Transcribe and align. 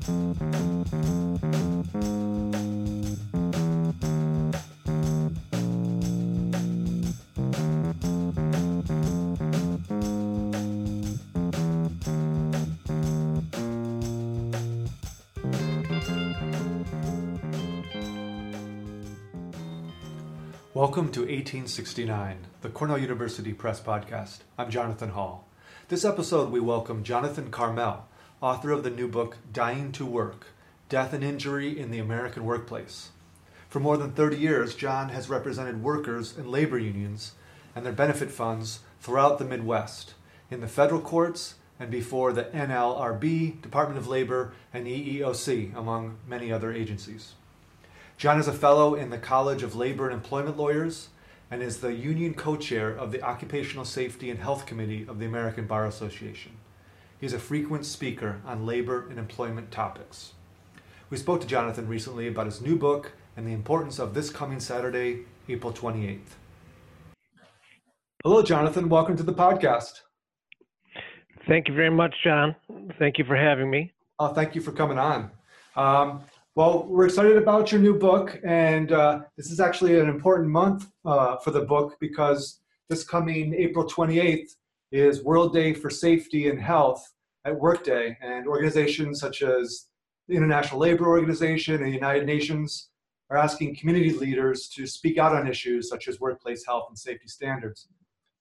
Welcome 0.00 0.34
to 21.12 21.20
1869, 21.20 22.46
the 22.62 22.70
Cornell 22.70 22.96
University 22.96 23.52
Press 23.52 23.80
podcast. 23.80 24.38
I'm 24.56 24.70
Jonathan 24.70 25.10
Hall. 25.10 25.46
This 25.88 26.06
episode, 26.06 26.50
we 26.50 26.60
welcome 26.60 27.04
Jonathan 27.04 27.50
Karmel, 27.50 28.04
author 28.40 28.70
of 28.70 28.82
the 28.82 28.90
new 28.90 29.06
book 29.06 29.36
Dying 29.52 29.92
to 29.92 30.06
Work 30.06 30.46
Death 30.88 31.12
and 31.12 31.22
Injury 31.22 31.78
in 31.78 31.90
the 31.90 31.98
American 31.98 32.44
Workplace. 32.44 33.10
For 33.68 33.80
more 33.80 33.98
than 33.98 34.12
30 34.12 34.38
years, 34.38 34.74
John 34.74 35.10
has 35.10 35.28
represented 35.28 35.82
workers 35.82 36.36
and 36.36 36.50
labor 36.50 36.78
unions 36.78 37.32
and 37.76 37.84
their 37.84 37.92
benefit 37.92 38.30
funds 38.30 38.80
throughout 39.00 39.38
the 39.38 39.44
Midwest, 39.44 40.14
in 40.50 40.62
the 40.62 40.68
federal 40.68 41.02
courts 41.02 41.56
and 41.78 41.90
before 41.90 42.32
the 42.32 42.44
NLRB, 42.44 43.60
Department 43.60 43.98
of 43.98 44.08
Labor, 44.08 44.52
and 44.72 44.86
EEOC, 44.86 45.76
among 45.76 46.16
many 46.26 46.50
other 46.50 46.72
agencies. 46.72 47.34
John 48.16 48.40
is 48.40 48.48
a 48.48 48.52
fellow 48.52 48.94
in 48.94 49.10
the 49.10 49.18
College 49.18 49.62
of 49.62 49.76
Labor 49.76 50.06
and 50.06 50.14
Employment 50.14 50.56
Lawyers 50.56 51.10
and 51.50 51.62
is 51.62 51.78
the 51.78 51.92
union 51.92 52.32
co 52.32 52.56
chair 52.56 52.90
of 52.90 53.12
the 53.12 53.22
Occupational 53.22 53.84
Safety 53.84 54.30
and 54.30 54.40
Health 54.40 54.64
Committee 54.64 55.04
of 55.06 55.18
the 55.18 55.26
American 55.26 55.66
Bar 55.66 55.84
Association. 55.86 56.52
He 57.20 57.26
is 57.26 57.34
a 57.34 57.38
frequent 57.38 57.84
speaker 57.84 58.40
on 58.46 58.64
labor 58.64 59.06
and 59.10 59.18
employment 59.18 59.70
topics. 59.70 60.32
We 61.10 61.18
spoke 61.18 61.42
to 61.42 61.46
Jonathan 61.46 61.86
recently 61.86 62.26
about 62.26 62.46
his 62.46 62.62
new 62.62 62.76
book 62.76 63.12
and 63.36 63.46
the 63.46 63.52
importance 63.52 63.98
of 63.98 64.14
this 64.14 64.30
coming 64.30 64.58
Saturday, 64.58 65.26
April 65.46 65.70
28th. 65.70 66.20
Hello, 68.24 68.42
Jonathan. 68.42 68.88
Welcome 68.88 69.18
to 69.18 69.22
the 69.22 69.34
podcast. 69.34 70.00
Thank 71.46 71.68
you 71.68 71.74
very 71.74 71.90
much, 71.90 72.14
John. 72.24 72.56
Thank 72.98 73.18
you 73.18 73.26
for 73.26 73.36
having 73.36 73.68
me. 73.68 73.92
Oh, 74.18 74.32
thank 74.32 74.54
you 74.54 74.62
for 74.62 74.72
coming 74.72 74.98
on. 74.98 75.30
Um, 75.76 76.22
well, 76.54 76.86
we're 76.88 77.04
excited 77.04 77.36
about 77.36 77.70
your 77.70 77.82
new 77.82 77.98
book, 77.98 78.40
and 78.46 78.92
uh, 78.92 79.20
this 79.36 79.50
is 79.50 79.60
actually 79.60 80.00
an 80.00 80.08
important 80.08 80.48
month 80.48 80.86
uh, 81.04 81.36
for 81.36 81.50
the 81.50 81.60
book 81.60 81.98
because 82.00 82.60
this 82.88 83.04
coming 83.04 83.52
April 83.52 83.84
28th 83.84 84.56
is 84.92 85.22
World 85.22 85.52
Day 85.52 85.72
for 85.72 85.90
Safety 85.90 86.48
and 86.48 86.60
Health 86.60 87.04
at 87.44 87.58
Workday, 87.58 88.16
and 88.20 88.46
organizations 88.46 89.20
such 89.20 89.42
as 89.42 89.86
the 90.28 90.36
International 90.36 90.80
Labor 90.80 91.06
Organization 91.06 91.76
and 91.76 91.86
the 91.86 91.90
United 91.90 92.26
Nations 92.26 92.90
are 93.30 93.36
asking 93.36 93.76
community 93.76 94.12
leaders 94.12 94.68
to 94.68 94.86
speak 94.86 95.16
out 95.18 95.34
on 95.34 95.46
issues 95.46 95.88
such 95.88 96.08
as 96.08 96.20
workplace 96.20 96.66
health 96.66 96.86
and 96.88 96.98
safety 96.98 97.28
standards. 97.28 97.88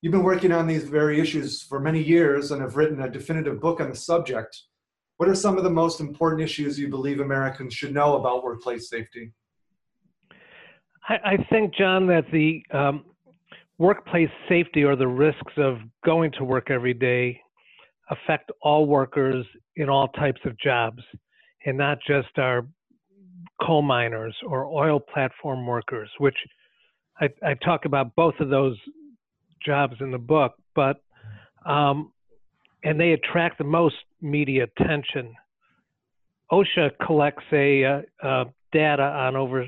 You've 0.01 0.11
been 0.11 0.23
working 0.23 0.51
on 0.51 0.65
these 0.65 0.83
very 0.83 1.19
issues 1.19 1.61
for 1.61 1.79
many 1.79 2.01
years 2.01 2.51
and 2.51 2.61
have 2.61 2.75
written 2.75 3.01
a 3.01 3.09
definitive 3.09 3.59
book 3.59 3.79
on 3.79 3.89
the 3.89 3.95
subject. 3.95 4.63
What 5.17 5.29
are 5.29 5.35
some 5.35 5.57
of 5.57 5.63
the 5.63 5.69
most 5.69 5.99
important 5.99 6.41
issues 6.41 6.79
you 6.79 6.87
believe 6.87 7.19
Americans 7.19 7.73
should 7.73 7.93
know 7.93 8.17
about 8.17 8.43
workplace 8.43 8.89
safety? 8.89 9.33
I, 11.07 11.43
think, 11.49 11.73
John, 11.75 12.05
that 12.07 12.25
the 12.31 12.63
um, 12.71 13.03
workplace 13.79 14.29
safety 14.47 14.83
or 14.83 14.95
the 14.95 15.07
risks 15.07 15.53
of 15.57 15.77
going 16.05 16.31
to 16.33 16.43
work 16.43 16.69
every 16.69 16.93
day 16.93 17.39
affect 18.11 18.51
all 18.61 18.85
workers 18.85 19.45
in 19.77 19.89
all 19.89 20.09
types 20.09 20.41
of 20.45 20.59
jobs 20.59 21.01
and 21.65 21.77
not 21.77 21.97
just 22.05 22.27
our 22.37 22.67
coal 23.61 23.81
miners 23.81 24.35
or 24.45 24.65
oil 24.65 24.99
platform 24.99 25.65
workers, 25.65 26.09
which 26.17 26.35
I, 27.19 27.29
I 27.43 27.53
talk 27.55 27.85
about 27.85 28.15
both 28.15 28.35
of 28.39 28.49
those 28.49 28.77
jobs 29.65 29.95
in 30.01 30.11
the 30.11 30.17
book, 30.17 30.53
but 30.75 30.97
um, 31.65 32.11
and 32.83 32.99
they 32.99 33.11
attract 33.11 33.57
the 33.57 33.65
most 33.65 33.95
media 34.21 34.65
attention. 34.77 35.33
OSHA 36.51 36.91
collects 37.05 37.43
a 37.51 37.83
uh, 37.83 38.01
uh, 38.23 38.45
data 38.71 39.03
on 39.03 39.35
over 39.35 39.65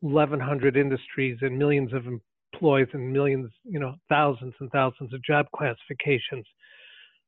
1,100 0.00 0.76
industries 0.76 1.38
and 1.42 1.58
millions 1.58 1.92
of 1.92 2.04
employees 2.52 2.88
and 2.92 3.12
millions, 3.12 3.50
you 3.64 3.80
know, 3.80 3.94
thousands 4.08 4.54
and 4.60 4.70
thousands 4.70 5.12
of 5.12 5.22
job 5.24 5.46
classifications. 5.54 6.46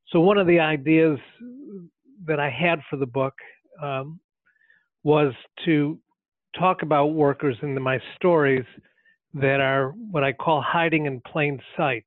So 0.08 0.20
one 0.20 0.38
of 0.38 0.46
the 0.46 0.60
ideas 0.60 1.18
that 2.26 2.40
I 2.40 2.50
had 2.50 2.80
for 2.88 2.96
the 2.96 3.06
book 3.06 3.34
um, 3.82 4.20
was 5.02 5.32
to 5.64 5.98
talk 6.58 6.82
about 6.82 7.06
workers 7.06 7.56
in 7.62 7.80
my 7.80 7.98
stories 8.16 8.64
that 9.34 9.60
are 9.60 9.90
what 10.10 10.22
I 10.22 10.32
call 10.32 10.62
hiding 10.62 11.06
in 11.06 11.20
plain 11.26 11.60
sight. 11.76 12.04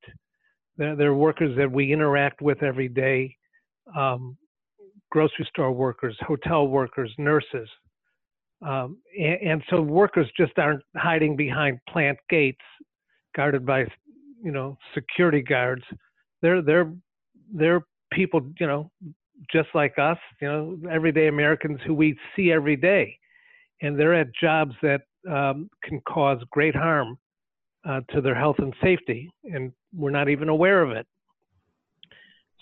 They're, 0.77 0.95
they're 0.95 1.13
workers 1.13 1.57
that 1.57 1.71
we 1.71 1.91
interact 1.91 2.41
with 2.41 2.63
every 2.63 2.87
day, 2.87 3.35
um, 3.97 4.37
grocery 5.11 5.45
store 5.49 5.71
workers, 5.71 6.17
hotel 6.25 6.67
workers, 6.67 7.11
nurses. 7.17 7.67
Um, 8.65 8.97
and, 9.19 9.51
and, 9.51 9.63
so 9.69 9.81
workers 9.81 10.27
just 10.35 10.57
aren't 10.57 10.81
hiding 10.95 11.35
behind 11.35 11.77
plant 11.87 12.17
gates 12.27 12.57
guarded 13.37 13.65
by, 13.65 13.85
you 14.43 14.51
know, 14.51 14.77
security 14.93 15.41
guards. 15.41 15.83
They're, 16.41 16.61
they're, 16.61 16.91
they're 17.53 17.85
people, 18.11 18.41
you 18.59 18.67
know, 18.67 18.91
just 19.51 19.69
like 19.73 19.97
us, 19.97 20.17
you 20.41 20.47
know, 20.47 20.77
everyday 20.91 21.27
Americans 21.27 21.79
who 21.85 21.93
we 21.93 22.17
see 22.35 22.51
every 22.51 22.75
day. 22.75 23.17
And 23.81 23.97
they're 23.97 24.15
at 24.15 24.27
jobs 24.41 24.73
that 24.81 25.01
um, 25.29 25.69
can 25.83 26.01
cause 26.01 26.39
great 26.49 26.75
harm 26.75 27.17
uh, 27.87 28.01
to 28.11 28.21
their 28.21 28.35
health 28.35 28.57
and 28.57 28.73
safety, 28.83 29.29
and 29.43 29.71
we're 29.95 30.09
not 30.09 30.29
even 30.29 30.49
aware 30.49 30.81
of 30.81 30.91
it. 30.91 31.05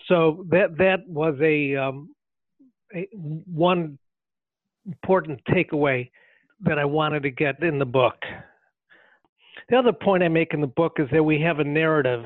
So 0.08 0.44
that 0.50 0.76
that 0.78 1.08
was 1.08 1.34
a, 1.42 1.74
um, 1.74 2.14
a 2.94 3.08
one 3.12 3.98
important 4.86 5.40
takeaway 5.48 6.10
that 6.60 6.78
I 6.78 6.84
wanted 6.84 7.22
to 7.24 7.30
get 7.30 7.62
in 7.62 7.78
the 7.78 7.86
book. 7.86 8.16
The 9.68 9.76
other 9.76 9.92
point 9.92 10.22
I 10.22 10.28
make 10.28 10.54
in 10.54 10.60
the 10.60 10.66
book 10.66 10.94
is 10.98 11.08
that 11.12 11.22
we 11.22 11.40
have 11.40 11.58
a 11.58 11.64
narrative 11.64 12.24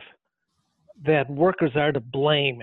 that 1.07 1.31
workers 1.31 1.73
are 1.75 1.93
to 1.93 2.01
blame, 2.01 2.63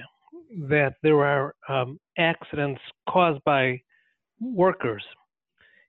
that 0.70 0.96
there 1.02 1.24
are 1.26 1.56
um, 1.68 2.00
accidents 2.18 2.82
caused 3.10 3.44
by 3.44 3.82
workers. 4.40 5.04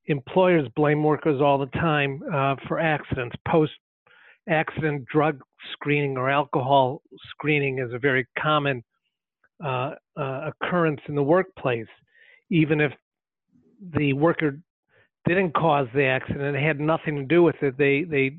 Employers 0.07 0.67
blame 0.75 1.05
workers 1.05 1.41
all 1.43 1.59
the 1.59 1.67
time 1.79 2.23
uh, 2.33 2.57
for 2.67 2.81
accidents, 2.81 3.37
post 3.47 3.73
accident 4.49 5.05
drug 5.13 5.43
screening 5.73 6.17
or 6.17 6.31
alcohol 6.31 7.03
screening 7.31 7.79
is 7.79 7.93
a 7.93 7.99
very 7.99 8.27
common 8.39 8.83
uh, 9.63 9.93
uh, 10.17 10.51
occurrence 10.63 11.01
in 11.09 11.15
the 11.15 11.23
workplace, 11.23 11.87
even 12.51 12.81
if 12.81 12.93
the 13.97 14.15
worker 14.15 14.59
didn't 15.27 15.53
cause 15.53 15.87
the 15.95 16.05
accident, 16.05 16.57
had 16.57 16.81
nothing 16.81 17.17
to 17.17 17.25
do 17.25 17.43
with 17.43 17.57
it. 17.61 17.77
They 17.77 18.05
they 18.05 18.39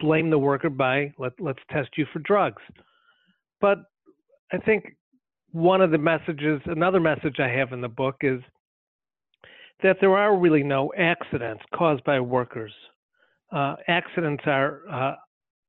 blame 0.00 0.30
the 0.30 0.38
worker 0.38 0.70
by 0.70 1.12
let 1.18 1.32
let's 1.38 1.58
test 1.70 1.90
you 1.96 2.06
for 2.12 2.18
drugs. 2.20 2.62
But 3.60 3.78
I 4.52 4.58
think 4.58 4.96
one 5.52 5.80
of 5.80 5.90
the 5.90 5.98
messages, 5.98 6.60
another 6.66 7.00
message 7.00 7.36
I 7.38 7.48
have 7.48 7.72
in 7.72 7.80
the 7.80 7.88
book 7.88 8.16
is 8.20 8.40
that 9.82 9.96
there 10.00 10.16
are 10.16 10.36
really 10.36 10.62
no 10.62 10.92
accidents 10.96 11.62
caused 11.74 12.04
by 12.04 12.20
workers. 12.20 12.72
Uh, 13.52 13.76
accidents 13.88 14.42
are 14.46 14.80
uh, 14.90 15.14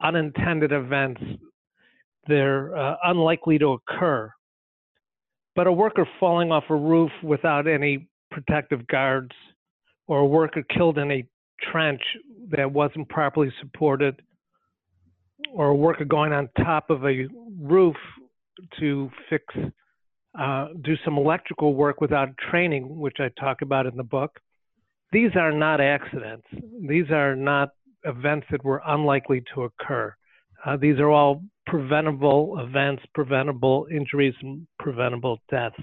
unintended 0.01 0.71
events, 0.71 1.21
they're 2.27 2.75
uh, 2.77 2.95
unlikely 3.05 3.57
to 3.59 3.73
occur. 3.73 4.31
But 5.55 5.67
a 5.67 5.71
worker 5.71 6.07
falling 6.19 6.51
off 6.51 6.65
a 6.69 6.75
roof 6.75 7.11
without 7.23 7.67
any 7.67 8.07
protective 8.31 8.85
guards, 8.87 9.31
or 10.07 10.19
a 10.19 10.25
worker 10.25 10.63
killed 10.75 10.97
in 10.97 11.11
a 11.11 11.25
trench 11.71 12.01
that 12.49 12.71
wasn't 12.71 13.07
properly 13.09 13.51
supported, 13.59 14.21
or 15.53 15.67
a 15.67 15.75
worker 15.75 16.05
going 16.05 16.33
on 16.33 16.49
top 16.57 16.89
of 16.89 17.05
a 17.05 17.27
roof 17.59 17.95
to 18.79 19.09
fix, 19.29 19.45
uh, 20.39 20.67
do 20.83 20.95
some 21.05 21.17
electrical 21.17 21.73
work 21.73 22.01
without 22.01 22.29
training, 22.49 22.97
which 22.99 23.17
I 23.19 23.29
talk 23.39 23.61
about 23.61 23.85
in 23.85 23.95
the 23.95 24.03
book. 24.03 24.39
These 25.11 25.31
are 25.35 25.51
not 25.51 25.79
accidents. 25.79 26.45
These 26.87 27.09
are 27.11 27.35
not 27.35 27.69
events 28.03 28.47
that 28.51 28.63
were 28.63 28.81
unlikely 28.85 29.43
to 29.53 29.63
occur. 29.63 30.13
Uh, 30.65 30.77
these 30.77 30.99
are 30.99 31.09
all 31.09 31.43
preventable 31.65 32.59
events, 32.59 33.03
preventable 33.13 33.87
injuries, 33.91 34.33
and 34.41 34.67
preventable 34.79 35.39
deaths. 35.49 35.75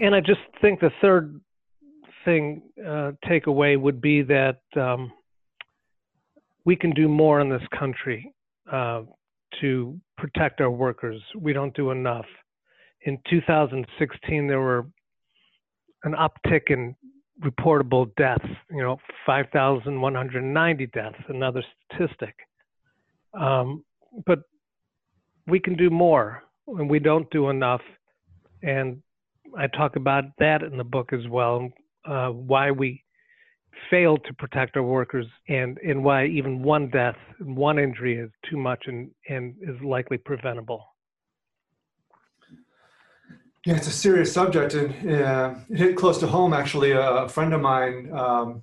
And 0.00 0.14
I 0.14 0.20
just 0.20 0.40
think 0.60 0.80
the 0.80 0.90
third 1.00 1.40
thing 2.24 2.62
uh, 2.80 3.12
takeaway 3.24 3.80
would 3.80 4.00
be 4.00 4.22
that 4.22 4.60
um, 4.76 5.12
we 6.64 6.76
can 6.76 6.90
do 6.92 7.08
more 7.08 7.40
in 7.40 7.48
this 7.48 7.62
country 7.78 8.32
uh, 8.70 9.02
to 9.60 9.98
protect 10.16 10.60
our 10.60 10.70
workers. 10.70 11.20
We 11.38 11.52
don't 11.52 11.74
do 11.74 11.90
enough. 11.90 12.26
In 13.02 13.18
2016, 13.28 14.46
there 14.46 14.60
were 14.60 14.86
an 16.04 16.14
uptick 16.14 16.70
in 16.70 16.96
reportable 17.42 18.14
deaths. 18.16 18.48
You 18.70 18.82
know, 18.82 18.96
5,190 19.26 20.86
deaths, 20.86 21.16
another 21.28 21.62
statistic. 21.92 22.34
Um, 23.38 23.84
but 24.26 24.40
we 25.46 25.60
can 25.60 25.76
do 25.76 25.90
more, 25.90 26.42
and 26.66 26.88
we 26.88 26.98
don't 26.98 27.30
do 27.30 27.50
enough. 27.50 27.82
And 28.62 29.02
I 29.56 29.66
talk 29.66 29.96
about 29.96 30.24
that 30.38 30.62
in 30.62 30.78
the 30.78 30.84
book 30.84 31.12
as 31.12 31.26
well. 31.28 31.70
Uh, 32.04 32.28
why 32.28 32.70
we 32.70 33.02
fail 33.90 34.16
to 34.18 34.34
protect 34.34 34.76
our 34.76 34.82
workers, 34.82 35.26
and 35.48 35.78
and 35.78 36.04
why 36.04 36.26
even 36.26 36.62
one 36.62 36.90
death, 36.90 37.16
one 37.40 37.78
injury 37.78 38.18
is 38.18 38.30
too 38.48 38.56
much, 38.56 38.84
and 38.86 39.10
and 39.28 39.54
is 39.62 39.80
likely 39.82 40.18
preventable. 40.18 40.84
Yeah, 43.64 43.76
it's 43.76 43.86
a 43.86 43.92
serious 43.92 44.30
subject, 44.30 44.74
and 44.74 44.90
uh, 45.10 45.54
it 45.70 45.78
hit 45.78 45.96
close 45.96 46.18
to 46.18 46.26
home. 46.26 46.52
Actually, 46.52 46.92
a 46.92 47.28
friend 47.28 47.54
of 47.54 47.62
mine, 47.62 48.10
um, 48.12 48.62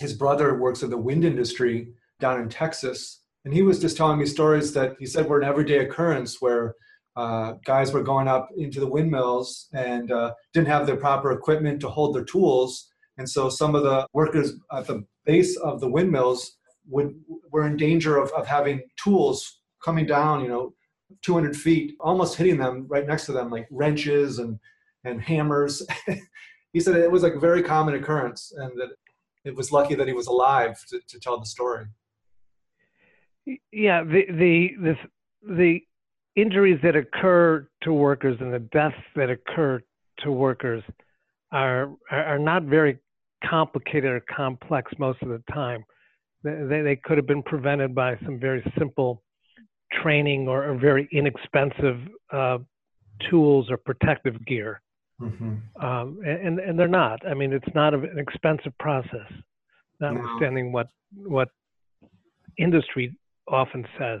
his 0.00 0.14
brother 0.14 0.58
works 0.58 0.82
in 0.82 0.88
the 0.88 0.96
wind 0.96 1.24
industry 1.24 1.92
down 2.18 2.40
in 2.40 2.48
Texas, 2.48 3.20
and 3.44 3.52
he 3.52 3.60
was 3.60 3.78
just 3.78 3.96
telling 3.96 4.18
me 4.18 4.24
stories 4.24 4.72
that 4.72 4.96
he 4.98 5.04
said 5.04 5.28
were 5.28 5.40
an 5.40 5.46
everyday 5.46 5.78
occurrence 5.78 6.40
where 6.40 6.76
uh, 7.16 7.54
guys 7.64 7.92
were 7.92 8.02
going 8.02 8.28
up 8.28 8.48
into 8.56 8.80
the 8.80 8.86
windmills 8.86 9.68
and 9.72 10.10
uh, 10.10 10.32
didn't 10.52 10.68
have 10.68 10.86
the 10.86 10.96
proper 10.96 11.32
equipment 11.32 11.80
to 11.80 11.88
hold 11.88 12.14
their 12.14 12.24
tools, 12.24 12.90
and 13.18 13.28
so 13.28 13.48
some 13.48 13.74
of 13.74 13.82
the 13.82 14.06
workers 14.12 14.54
at 14.72 14.86
the 14.86 15.04
base 15.24 15.56
of 15.58 15.80
the 15.80 15.88
windmills 15.88 16.56
would 16.88 17.14
were 17.50 17.66
in 17.66 17.76
danger 17.76 18.16
of, 18.16 18.30
of 18.32 18.46
having 18.46 18.82
tools 18.96 19.60
coming 19.84 20.06
down, 20.06 20.40
you 20.40 20.48
know, 20.48 20.74
200 21.22 21.56
feet, 21.56 21.94
almost 22.00 22.36
hitting 22.36 22.56
them 22.56 22.86
right 22.88 23.06
next 23.06 23.26
to 23.26 23.32
them, 23.32 23.50
like 23.50 23.66
wrenches 23.70 24.38
and 24.38 24.58
and 25.04 25.20
hammers. 25.20 25.86
he 26.72 26.80
said 26.80 26.96
it 26.96 27.10
was 27.10 27.22
like 27.22 27.34
a 27.34 27.40
very 27.40 27.62
common 27.62 27.94
occurrence, 27.94 28.52
and 28.56 28.72
that 28.80 28.90
it 29.44 29.54
was 29.54 29.72
lucky 29.72 29.94
that 29.94 30.06
he 30.08 30.14
was 30.14 30.26
alive 30.28 30.82
to, 30.88 31.00
to 31.08 31.20
tell 31.20 31.38
the 31.38 31.46
story. 31.46 31.86
Yeah, 33.72 34.04
the 34.04 34.26
the 34.30 34.70
the 34.80 34.96
the 35.42 35.82
injuries 36.36 36.78
that 36.82 36.96
occur 36.96 37.66
to 37.82 37.92
workers 37.92 38.36
and 38.40 38.52
the 38.52 38.58
deaths 38.58 38.96
that 39.16 39.30
occur 39.30 39.82
to 40.18 40.32
workers 40.32 40.82
are 41.50 41.90
are 42.10 42.38
not 42.38 42.62
very 42.64 42.98
complicated 43.48 44.10
or 44.10 44.20
complex 44.34 44.90
most 44.98 45.20
of 45.22 45.28
the 45.28 45.42
time. 45.52 45.84
They, 46.44 46.82
they 46.82 46.96
could 46.96 47.18
have 47.18 47.26
been 47.26 47.42
prevented 47.42 47.94
by 47.94 48.18
some 48.24 48.38
very 48.38 48.62
simple 48.78 49.22
training 50.02 50.48
or, 50.48 50.70
or 50.70 50.78
very 50.78 51.08
inexpensive 51.12 51.98
uh, 52.32 52.58
tools 53.30 53.70
or 53.70 53.76
protective 53.76 54.44
gear. 54.46 54.80
Mm-hmm. 55.20 55.84
Um, 55.84 56.20
and, 56.26 56.58
and 56.58 56.78
they're 56.78 56.88
not. 56.88 57.24
I 57.26 57.34
mean, 57.34 57.52
it's 57.52 57.74
not 57.74 57.94
an 57.94 58.18
expensive 58.18 58.76
process, 58.78 59.30
notwithstanding 60.00 60.66
no. 60.66 60.72
what 60.72 60.88
what 61.14 61.48
industry 62.58 63.16
often 63.46 63.86
says. 63.98 64.20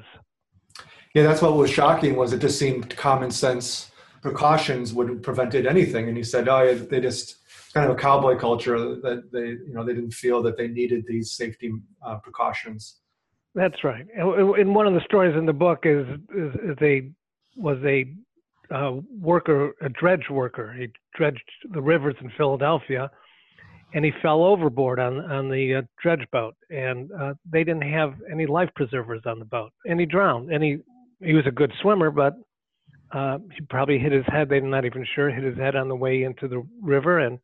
Yeah, 1.14 1.24
that's 1.24 1.42
what 1.42 1.56
was 1.56 1.70
shocking. 1.70 2.16
Was 2.16 2.32
it 2.32 2.40
just 2.40 2.58
seemed 2.58 2.96
common 2.96 3.30
sense 3.30 3.90
precautions 4.22 4.94
would 4.94 5.08
have 5.08 5.22
prevented 5.22 5.66
anything, 5.66 6.08
and 6.08 6.16
he 6.16 6.22
said, 6.22 6.48
"Oh, 6.48 6.74
they 6.74 7.00
just 7.00 7.36
kind 7.74 7.90
of 7.90 7.96
a 7.96 8.00
cowboy 8.00 8.36
culture 8.38 8.78
that 8.78 9.30
they, 9.32 9.48
you 9.48 9.72
know, 9.72 9.84
they 9.84 9.94
didn't 9.94 10.12
feel 10.12 10.42
that 10.42 10.56
they 10.56 10.68
needed 10.68 11.04
these 11.06 11.32
safety 11.32 11.72
uh, 12.06 12.16
precautions." 12.16 13.00
That's 13.54 13.84
right. 13.84 14.06
And 14.16 14.74
one 14.74 14.86
of 14.86 14.94
the 14.94 15.04
stories 15.04 15.36
in 15.36 15.44
the 15.44 15.52
book 15.52 15.80
is 15.84 16.06
is, 16.34 16.54
is 16.54 16.76
a 16.80 17.10
was 17.56 17.78
a 17.84 18.06
uh, 18.74 19.00
worker, 19.20 19.74
a 19.82 19.90
dredge 19.90 20.30
worker. 20.30 20.72
He 20.72 20.88
dredged 21.14 21.42
the 21.70 21.82
rivers 21.82 22.14
in 22.22 22.30
Philadelphia, 22.38 23.10
and 23.94 24.04
he 24.04 24.12
fell 24.22 24.44
overboard 24.44 24.98
on 24.98 25.20
on 25.30 25.48
the 25.48 25.76
uh, 25.76 25.82
dredge 26.02 26.26
boat, 26.32 26.54
and 26.70 27.10
uh, 27.12 27.34
they 27.50 27.64
didn't 27.64 27.90
have 27.90 28.14
any 28.30 28.46
life 28.46 28.70
preservers 28.74 29.22
on 29.26 29.38
the 29.38 29.44
boat, 29.44 29.72
and 29.84 30.00
he 30.00 30.06
drowned. 30.06 30.52
And 30.52 30.62
he 30.62 30.78
he 31.22 31.34
was 31.34 31.46
a 31.46 31.52
good 31.52 31.72
swimmer, 31.80 32.10
but 32.10 32.34
uh, 33.12 33.38
he 33.54 33.60
probably 33.68 33.98
hit 33.98 34.12
his 34.12 34.24
head. 34.26 34.48
They're 34.48 34.60
not 34.60 34.84
even 34.84 35.06
sure. 35.14 35.30
Hit 35.30 35.44
his 35.44 35.58
head 35.58 35.76
on 35.76 35.88
the 35.88 35.96
way 35.96 36.22
into 36.22 36.48
the 36.48 36.66
river, 36.80 37.20
and 37.20 37.38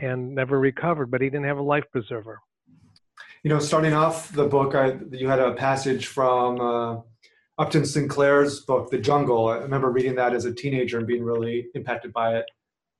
and 0.00 0.34
never 0.34 0.58
recovered. 0.58 1.10
But 1.10 1.20
he 1.20 1.30
didn't 1.30 1.46
have 1.46 1.58
a 1.58 1.62
life 1.62 1.84
preserver 1.92 2.40
you 3.46 3.50
know, 3.50 3.60
starting 3.60 3.92
off 3.92 4.32
the 4.32 4.48
book, 4.48 4.74
I, 4.74 4.96
you 5.12 5.28
had 5.28 5.38
a 5.38 5.54
passage 5.54 6.08
from 6.08 6.60
uh, 6.60 7.00
Upton 7.58 7.84
Sinclair's 7.84 8.60
book, 8.62 8.90
The 8.90 8.98
Jungle. 8.98 9.46
I 9.46 9.58
remember 9.58 9.92
reading 9.92 10.16
that 10.16 10.34
as 10.34 10.46
a 10.46 10.52
teenager 10.52 10.98
and 10.98 11.06
being 11.06 11.22
really 11.22 11.68
impacted 11.76 12.12
by 12.12 12.38
it. 12.38 12.44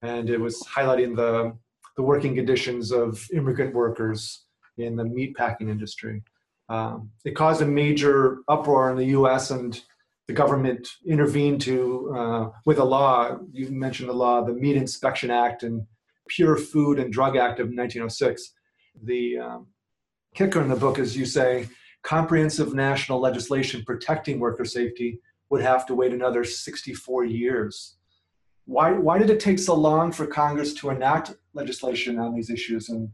And 0.02 0.30
it 0.30 0.40
was 0.40 0.62
highlighting 0.62 1.16
the, 1.16 1.56
the 1.96 2.02
working 2.02 2.34
conditions 2.34 2.92
of 2.92 3.26
immigrant 3.32 3.74
workers 3.74 4.44
in 4.78 4.96
the 4.96 5.04
meatpacking 5.04 5.70
industry. 5.70 6.22
Um, 6.68 7.10
it 7.24 7.36
caused 7.36 7.62
a 7.62 7.66
major 7.66 8.38
uproar 8.48 8.90
in 8.90 8.96
the 8.96 9.06
U.S. 9.06 9.50
and 9.50 9.80
the 10.26 10.32
government 10.32 10.88
intervened 11.06 11.60
to 11.62 12.14
uh, 12.16 12.50
with 12.64 12.78
a 12.78 12.84
law. 12.84 13.38
You 13.52 13.70
mentioned 13.70 14.08
the 14.08 14.14
law, 14.14 14.42
the 14.42 14.52
Meat 14.52 14.76
Inspection 14.76 15.30
Act 15.30 15.62
and 15.62 15.86
Pure 16.28 16.56
Food 16.58 16.98
and 16.98 17.12
Drug 17.12 17.36
Act 17.36 17.60
of 17.60 17.66
1906. 17.66 18.52
The 19.04 19.38
um, 19.38 19.66
kicker 20.34 20.60
in 20.60 20.68
the 20.68 20.76
book 20.76 20.98
is 20.98 21.16
you 21.16 21.24
say 21.24 21.68
comprehensive 22.02 22.74
national 22.74 23.20
legislation 23.20 23.84
protecting 23.84 24.40
worker 24.40 24.64
safety 24.64 25.20
would 25.50 25.62
have 25.62 25.86
to 25.86 25.94
wait 25.94 26.12
another 26.12 26.44
64 26.44 27.24
years. 27.24 27.96
Why, 28.66 28.92
why 28.92 29.18
did 29.18 29.30
it 29.30 29.40
take 29.40 29.58
so 29.58 29.74
long 29.74 30.12
for 30.12 30.26
Congress 30.26 30.74
to 30.74 30.90
enact 30.90 31.34
legislation 31.54 32.18
on 32.18 32.34
these 32.34 32.50
issues? 32.50 32.88
And, 32.88 33.10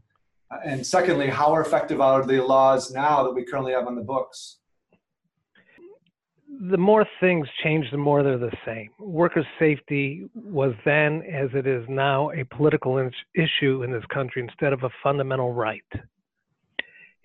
and 0.65 0.85
secondly, 0.85 1.29
how 1.29 1.55
effective 1.55 2.01
are 2.01 2.25
the 2.25 2.43
laws 2.43 2.91
now 2.91 3.23
that 3.23 3.33
we 3.33 3.45
currently 3.45 3.73
have 3.73 3.87
on 3.87 3.95
the 3.95 4.01
books? 4.01 4.57
The 6.69 6.77
more 6.77 7.05
things 7.19 7.47
change, 7.63 7.89
the 7.91 7.97
more 7.97 8.23
they're 8.23 8.37
the 8.37 8.55
same. 8.65 8.89
Worker 8.99 9.45
safety 9.59 10.25
was 10.33 10.73
then, 10.85 11.23
as 11.23 11.49
it 11.53 11.67
is 11.67 11.83
now, 11.89 12.31
a 12.31 12.45
political 12.45 13.09
issue 13.35 13.83
in 13.83 13.91
this 13.91 14.03
country 14.13 14.43
instead 14.43 14.73
of 14.73 14.83
a 14.83 14.89
fundamental 15.03 15.53
right 15.53 15.81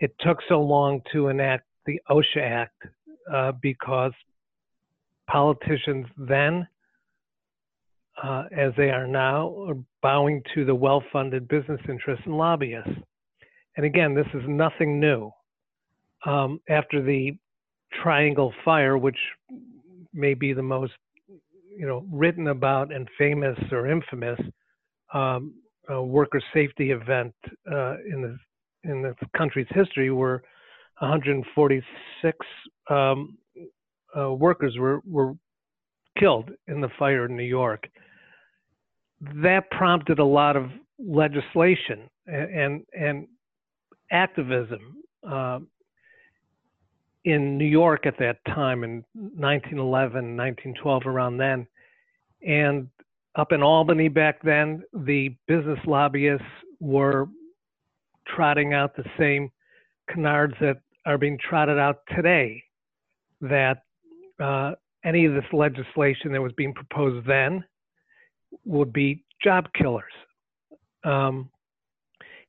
it 0.01 0.15
took 0.21 0.39
so 0.49 0.61
long 0.61 1.01
to 1.13 1.29
enact 1.29 1.65
the 1.87 2.01
OSHA 2.11 2.43
Act 2.43 2.83
uh, 3.33 3.53
because 3.61 4.13
politicians 5.29 6.07
then, 6.17 6.67
uh, 8.22 8.44
as 8.56 8.72
they 8.77 8.91
are 8.91 9.06
now, 9.06 9.72
bowing 10.03 10.43
to 10.55 10.65
the 10.65 10.75
well 10.75 11.03
funded 11.13 11.48
business 11.48 11.81
interests 11.89 12.25
and 12.27 12.37
lobbyists. 12.37 12.91
And 13.77 13.87
again, 13.87 14.15
this 14.15 14.27
is 14.34 14.43
nothing 14.48 14.98
new. 14.98 15.31
Um, 16.27 16.60
after 16.69 17.01
the 17.03 17.37
Triangle 18.03 18.53
Fire, 18.65 18.98
which 18.98 19.19
may 20.13 20.34
be 20.34 20.53
the 20.53 20.63
most 20.63 20.93
you 21.77 21.87
know 21.87 22.05
written 22.10 22.48
about 22.48 22.93
and 22.93 23.08
famous 23.17 23.56
or 23.70 23.87
infamous 23.87 24.41
um, 25.15 25.55
worker 25.89 26.41
safety 26.53 26.91
event 26.91 27.34
uh, 27.70 27.94
in 28.13 28.22
the 28.22 28.91
in 28.91 29.03
the 29.03 29.15
country's 29.37 29.67
history 29.70 30.10
were 30.10 30.43
146 31.01 32.39
um, 32.91 33.39
uh, 34.17 34.32
workers 34.32 34.77
were, 34.79 35.01
were 35.06 35.34
killed 36.19 36.51
in 36.67 36.81
the 36.81 36.89
fire 36.98 37.27
in 37.27 37.37
New 37.37 37.43
York. 37.43 37.89
That 39.20 39.70
prompted 39.70 40.19
a 40.19 40.25
lot 40.25 40.56
of 40.56 40.70
legislation 40.98 42.08
and 42.27 42.84
and, 42.93 43.27
activism 44.10 44.96
uh, 45.29 45.58
in 47.25 47.58
New 47.58 47.67
York 47.67 48.06
at 48.06 48.19
that 48.19 48.43
time 48.46 48.84
in 48.84 49.05
1911, 49.13 50.34
1912, 50.34 51.03
around 51.05 51.37
then, 51.37 51.67
and 52.46 52.89
up 53.37 53.53
in 53.53 53.63
Albany 53.63 54.08
back 54.08 54.41
then, 54.43 54.82
the 54.93 55.37
business 55.46 55.79
lobbyists 55.87 56.46
were 56.81 57.27
trotting 58.27 58.72
out 58.72 58.96
the 58.96 59.05
same 59.19 59.51
canards 60.08 60.55
that 60.60 60.81
are 61.05 61.19
being 61.19 61.39
trotted 61.39 61.79
out 61.79 61.98
today. 62.17 62.63
That 63.41 63.82
uh, 64.41 64.72
any 65.05 65.27
of 65.27 65.34
this 65.34 65.44
legislation 65.53 66.32
that 66.32 66.41
was 66.41 66.53
being 66.53 66.75
proposed 66.75 67.27
then 67.27 67.65
would 68.64 68.93
be 68.93 69.24
job 69.43 69.69
killers. 69.74 70.12
Um, 71.05 71.50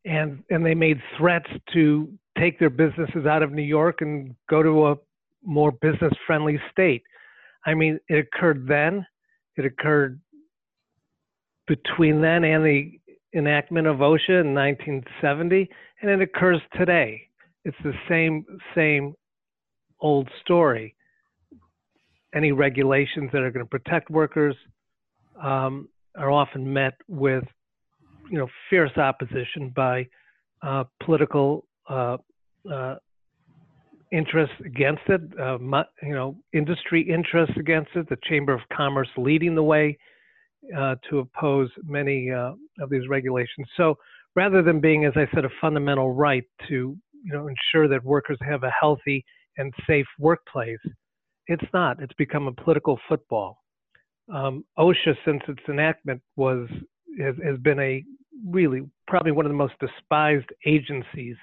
and 0.05 0.43
and 0.49 0.65
they 0.65 0.75
made 0.75 1.01
threats 1.17 1.49
to 1.73 2.11
take 2.37 2.57
their 2.59 2.69
businesses 2.69 3.25
out 3.25 3.43
of 3.43 3.51
New 3.51 3.61
York 3.63 4.01
and 4.01 4.35
go 4.49 4.63
to 4.63 4.87
a 4.87 4.95
more 5.43 5.71
business 5.71 6.13
friendly 6.25 6.59
state. 6.71 7.03
I 7.65 7.73
mean, 7.73 7.99
it 8.07 8.17
occurred 8.17 8.65
then, 8.67 9.05
it 9.57 9.65
occurred 9.65 10.19
between 11.67 12.21
then 12.21 12.43
and 12.43 12.65
the 12.65 12.99
enactment 13.35 13.87
of 13.87 13.97
OSHA 13.97 14.41
in 14.41 14.55
1970, 14.55 15.69
and 16.01 16.09
it 16.09 16.21
occurs 16.21 16.61
today. 16.77 17.21
It's 17.65 17.77
the 17.83 17.93
same 18.07 18.45
same 18.73 19.13
old 19.99 20.29
story. 20.41 20.95
Any 22.33 22.51
regulations 22.51 23.29
that 23.33 23.41
are 23.41 23.51
going 23.51 23.65
to 23.65 23.69
protect 23.69 24.09
workers 24.09 24.55
um, 25.41 25.89
are 26.17 26.31
often 26.31 26.71
met 26.71 26.93
with 27.07 27.43
you 28.29 28.37
know 28.37 28.47
fierce 28.69 28.95
opposition 28.97 29.71
by 29.75 30.07
uh, 30.61 30.83
political 31.03 31.65
uh, 31.89 32.17
uh, 32.71 32.95
interests 34.11 34.55
against 34.65 35.01
it, 35.07 35.21
uh, 35.39 35.57
you 36.01 36.13
know, 36.13 36.35
industry 36.53 37.01
interests 37.01 37.55
against 37.59 37.91
it. 37.95 38.09
The 38.09 38.17
Chamber 38.23 38.53
of 38.53 38.61
Commerce 38.73 39.09
leading 39.17 39.55
the 39.55 39.63
way 39.63 39.97
uh, 40.77 40.95
to 41.09 41.19
oppose 41.19 41.69
many 41.83 42.31
uh, 42.31 42.53
of 42.79 42.89
these 42.89 43.07
regulations. 43.07 43.67
So 43.77 43.95
rather 44.35 44.61
than 44.61 44.79
being, 44.79 45.05
as 45.05 45.13
I 45.15 45.27
said, 45.33 45.45
a 45.45 45.49
fundamental 45.61 46.13
right 46.13 46.43
to 46.67 46.97
you 47.23 47.33
know 47.33 47.47
ensure 47.47 47.87
that 47.87 48.03
workers 48.03 48.37
have 48.41 48.63
a 48.63 48.71
healthy 48.79 49.23
and 49.57 49.73
safe 49.87 50.07
workplace, 50.17 50.79
it's 51.47 51.65
not. 51.73 52.01
It's 52.01 52.13
become 52.13 52.47
a 52.47 52.53
political 52.53 52.99
football. 53.07 53.59
Um, 54.33 54.63
OSHA, 54.77 55.15
since 55.25 55.41
its 55.47 55.61
enactment, 55.67 56.21
was 56.35 56.67
has, 57.19 57.35
has 57.43 57.57
been 57.59 57.79
a 57.79 58.03
really 58.47 58.81
probably 59.07 59.31
one 59.31 59.45
of 59.45 59.51
the 59.51 59.57
most 59.57 59.73
despised 59.79 60.49
agencies 60.65 61.35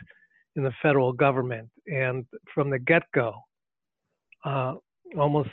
in 0.54 0.62
the 0.62 0.72
federal 0.80 1.12
government. 1.12 1.68
And 1.86 2.24
from 2.54 2.70
the 2.70 2.78
get-go, 2.78 3.34
uh, 4.44 4.74
almost 5.18 5.50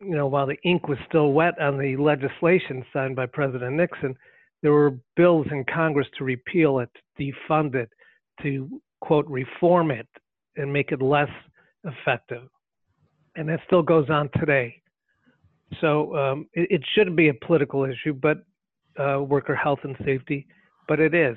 you 0.00 0.14
know, 0.16 0.26
while 0.26 0.46
the 0.46 0.60
ink 0.64 0.88
was 0.88 0.98
still 1.08 1.32
wet 1.32 1.58
on 1.60 1.78
the 1.78 1.96
legislation 1.96 2.84
signed 2.92 3.16
by 3.16 3.26
President 3.26 3.74
Nixon, 3.74 4.14
there 4.62 4.72
were 4.72 4.98
bills 5.16 5.46
in 5.50 5.64
Congress 5.64 6.06
to 6.18 6.24
repeal 6.24 6.80
it, 6.80 6.90
defund 7.18 7.74
it, 7.74 7.90
to 8.42 8.80
quote 9.00 9.26
reform 9.28 9.90
it 9.90 10.08
and 10.56 10.72
make 10.72 10.92
it 10.92 11.00
less 11.00 11.28
effective. 11.84 12.48
And 13.36 13.48
that 13.48 13.60
still 13.66 13.82
goes 13.82 14.10
on 14.10 14.30
today. 14.38 14.80
So 15.80 16.16
um, 16.16 16.46
it, 16.52 16.68
it, 16.70 16.82
shouldn't 16.94 17.16
be 17.16 17.28
a 17.28 17.34
political 17.34 17.84
issue, 17.84 18.12
but 18.12 18.38
uh, 18.98 19.22
worker 19.22 19.54
health 19.54 19.80
and 19.82 19.96
safety, 20.04 20.46
but 20.86 21.00
it 21.00 21.14
is. 21.14 21.36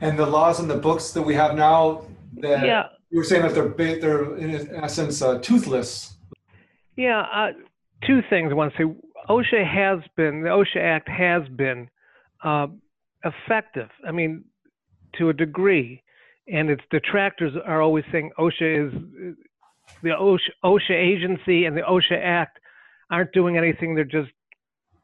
And 0.00 0.18
the 0.18 0.26
laws 0.26 0.60
and 0.60 0.68
the 0.68 0.76
books 0.76 1.12
that 1.12 1.22
we 1.22 1.34
have 1.34 1.54
now 1.54 2.04
that 2.38 2.66
yeah. 2.66 2.84
you 3.10 3.18
were 3.18 3.24
saying 3.24 3.42
that 3.42 3.54
they're 3.54 3.98
they're 3.98 4.36
in 4.36 4.74
essence 4.74 5.22
uh, 5.22 5.38
toothless. 5.38 6.16
Yeah, 6.96 7.20
uh, 7.20 7.52
two 8.06 8.20
things 8.28 8.50
I 8.50 8.54
want 8.54 8.72
to 8.74 8.78
say. 8.78 8.94
OSHA 9.28 9.66
has 9.66 10.00
been 10.16 10.42
the 10.42 10.50
OSHA 10.50 10.80
Act 10.80 11.08
has 11.08 11.48
been 11.56 11.88
uh, 12.44 12.66
effective. 13.24 13.88
I 14.06 14.12
mean, 14.12 14.44
to 15.18 15.30
a 15.30 15.32
degree, 15.32 16.02
and 16.48 16.68
its 16.68 16.82
detractors 16.90 17.54
are 17.64 17.80
always 17.80 18.04
saying 18.12 18.30
OSHA 18.38 18.88
is 18.88 19.36
the 20.02 20.10
OSHA, 20.10 20.38
OSHA 20.64 20.94
agency 20.94 21.64
and 21.64 21.76
the 21.76 21.82
OSHA 21.82 22.20
Act 22.22 22.58
aren't 23.10 23.32
doing 23.32 23.56
anything. 23.56 23.94
They're 23.94 24.04
just, 24.04 24.30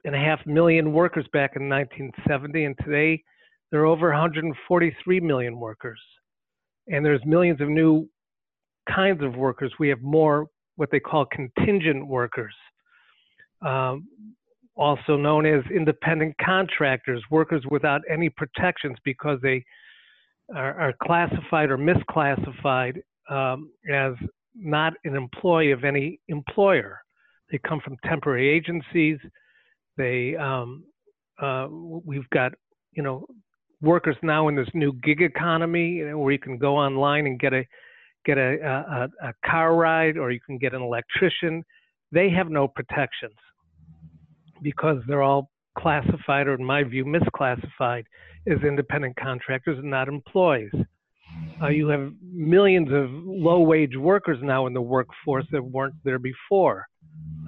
and 0.09 0.17
a 0.17 0.19
half 0.19 0.41
million 0.47 0.95
workers 0.95 1.27
back 1.35 1.53
in 1.55 1.69
1970, 1.69 2.65
and 2.65 2.75
today 2.83 3.23
there 3.71 3.81
are 3.81 3.87
over 3.87 4.09
143 4.09 5.21
million 5.21 5.61
workers. 5.61 6.01
And 6.87 7.05
there's 7.05 7.21
millions 7.27 7.61
of 7.61 7.69
new 7.69 8.09
kinds 8.91 9.23
of 9.23 9.37
workers. 9.37 9.71
We 9.79 9.91
have 9.91 10.01
more 10.01 10.47
what 10.77 10.91
they 10.91 10.99
call 10.99 11.27
contingent 11.27 12.07
workers, 12.07 12.55
um, 13.61 14.09
also 14.77 15.19
known 15.19 15.45
as 15.45 15.63
independent 15.71 16.35
contractors, 16.43 17.23
workers 17.31 17.63
without 17.71 18.01
any 18.11 18.31
protections 18.31 18.97
because 19.05 19.39
they 19.43 19.63
are, 20.57 20.81
are 20.81 20.95
classified 21.03 21.69
or 21.71 21.77
misclassified 21.77 23.03
um, 23.29 23.71
as 23.93 24.15
not 24.57 24.95
an 25.05 25.17
employee 25.17 25.71
of 25.71 25.85
any 25.85 26.19
employer. 26.29 26.99
They 27.51 27.59
come 27.59 27.81
from 27.85 27.99
temporary 28.07 28.49
agencies. 28.49 29.19
They, 29.99 30.35
um, 30.37 30.85
uh, 31.43 31.67
we've 31.71 32.29
got, 32.31 32.53
you 32.93 33.03
know, 33.03 33.27
workers 33.83 34.17
now 34.23 34.49
in 34.49 34.57
this 34.57 34.69
new 34.73 34.93
gig 35.05 35.21
economy 35.21 35.97
you 35.97 36.09
know, 36.09 36.19
where 36.19 36.33
you 36.33 36.39
can 36.39 36.57
go 36.57 36.77
online 36.77 37.27
and 37.27 37.39
get 37.39 37.53
a 37.53 37.65
get 38.25 38.39
a, 38.39 39.09
a, 39.23 39.29
a 39.29 39.33
car 39.45 39.75
ride 39.75 40.17
or 40.17 40.31
you 40.31 40.41
can 40.45 40.59
get 40.59 40.75
an 40.75 40.83
electrician. 40.83 41.65
They 42.13 42.31
have 42.31 42.51
no 42.51 42.69
protections 42.69 43.37
because 44.63 44.99
they're 45.07 45.23
all 45.23 45.51
classified 45.79 46.47
or, 46.47 46.55
in 46.55 46.65
my 46.65 46.83
view, 46.83 47.05
misclassified 47.05 48.05
as 48.47 48.59
independent 48.67 49.17
contractors 49.17 49.79
and 49.79 49.91
not 49.91 50.09
employees. 50.09 50.73
Uh, 51.61 51.69
you 51.69 51.89
have 51.89 52.13
millions 52.23 52.89
of 52.93 53.11
low 53.11 53.61
wage 53.61 53.97
workers 53.97 54.39
now 54.43 54.67
in 54.67 54.73
the 54.73 54.81
workforce 54.81 55.45
that 55.51 55.63
weren't 55.63 55.95
there 56.05 56.19
before. 56.19 56.87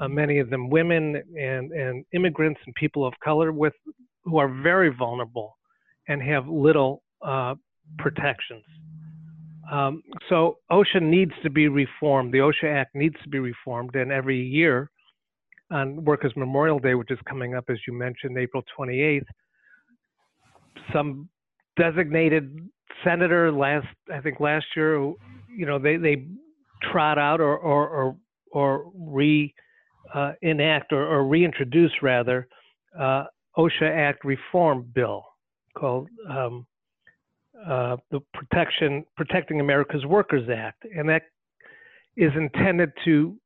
Uh, 0.01 0.09
many 0.09 0.39
of 0.39 0.51
them 0.51 0.69
women 0.69 1.23
and, 1.39 1.71
and 1.73 2.05
immigrants 2.15 2.61
and 2.67 2.75
people 2.75 3.07
of 3.07 3.15
color 3.23 3.53
with 3.53 3.75
who 4.25 4.39
are 4.39 4.49
very 4.49 4.95
vulnerable 4.95 5.57
and 6.09 6.23
have 6.23 6.49
little 6.49 7.03
uh, 7.25 7.55
protections. 7.99 8.65
Um, 9.71 10.03
so 10.29 10.59
OSHA 10.73 11.03
needs 11.03 11.33
to 11.45 11.51
be 11.51 11.69
reformed. 11.69 12.35
The 12.35 12.39
OSHA 12.39 12.75
Act 12.75 12.95
needs 12.95 13.15
to 13.23 13.29
be 13.29 13.39
reformed, 13.39 13.95
and 13.95 14.11
every 14.11 14.43
year 14.43 14.91
on 15.71 16.05
Workers' 16.05 16.33
Memorial 16.37 16.81
Day, 16.81 16.95
which 16.95 17.11
is 17.13 17.19
coming 17.29 17.55
up, 17.55 17.65
as 17.69 17.79
you 17.87 17.93
mentioned, 17.93 18.37
April 18.37 18.65
28th, 18.77 19.23
some 20.93 21.29
designated 21.77 22.69
senator 23.05 23.53
last, 23.53 23.87
I 24.13 24.21
think 24.21 24.41
last 24.41 24.67
year, 24.77 24.97
you 24.97 25.67
know, 25.67 25.79
they, 25.79 25.97
they 25.97 26.27
trot 26.91 27.19
out 27.19 27.41
or, 27.41 27.57
or, 27.57 27.89
or, 27.89 28.17
or 28.53 28.93
re 28.95 29.55
uh, 30.15 30.33
enact 30.43 30.93
or, 30.93 31.07
or, 31.07 31.27
reintroduce 31.27 31.93
rather 32.03 32.49
uh, 32.99 33.25
OSHA 33.57 33.97
Act 33.97 34.25
reform 34.25 34.91
bill 34.95 35.25
called 35.77 36.09
um, 36.29 36.67
uh, 37.69 37.97
the 38.11 38.21
Protection 38.35 39.05
Protecting 39.17 39.61
America's 39.61 40.05
Workers 40.07 40.49
Act, 40.53 40.85
and 40.97 41.09
that 41.09 41.23
is 42.17 42.33
intended 42.35 42.91
to 43.05 43.37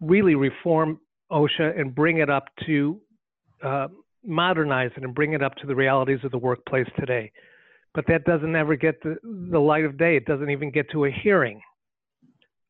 really 0.00 0.34
reform 0.34 1.00
OSHA 1.30 1.78
and 1.80 1.94
bring 1.94 2.18
it 2.18 2.28
up 2.28 2.44
to 2.66 3.00
uh, 3.62 3.88
modernize 4.24 4.90
it 4.96 5.04
and 5.04 5.14
bring 5.14 5.32
it 5.32 5.42
up 5.42 5.54
to 5.56 5.66
the 5.66 5.74
realities 5.74 6.18
of 6.22 6.30
the 6.30 6.38
workplace 6.38 6.88
today. 6.98 7.30
But 7.98 8.06
that 8.06 8.22
doesn't 8.22 8.54
ever 8.54 8.76
get 8.76 9.02
the, 9.02 9.16
the 9.50 9.58
light 9.58 9.84
of 9.84 9.98
day. 9.98 10.16
It 10.16 10.24
doesn't 10.24 10.50
even 10.50 10.70
get 10.70 10.88
to 10.92 11.06
a 11.06 11.10
hearing. 11.10 11.60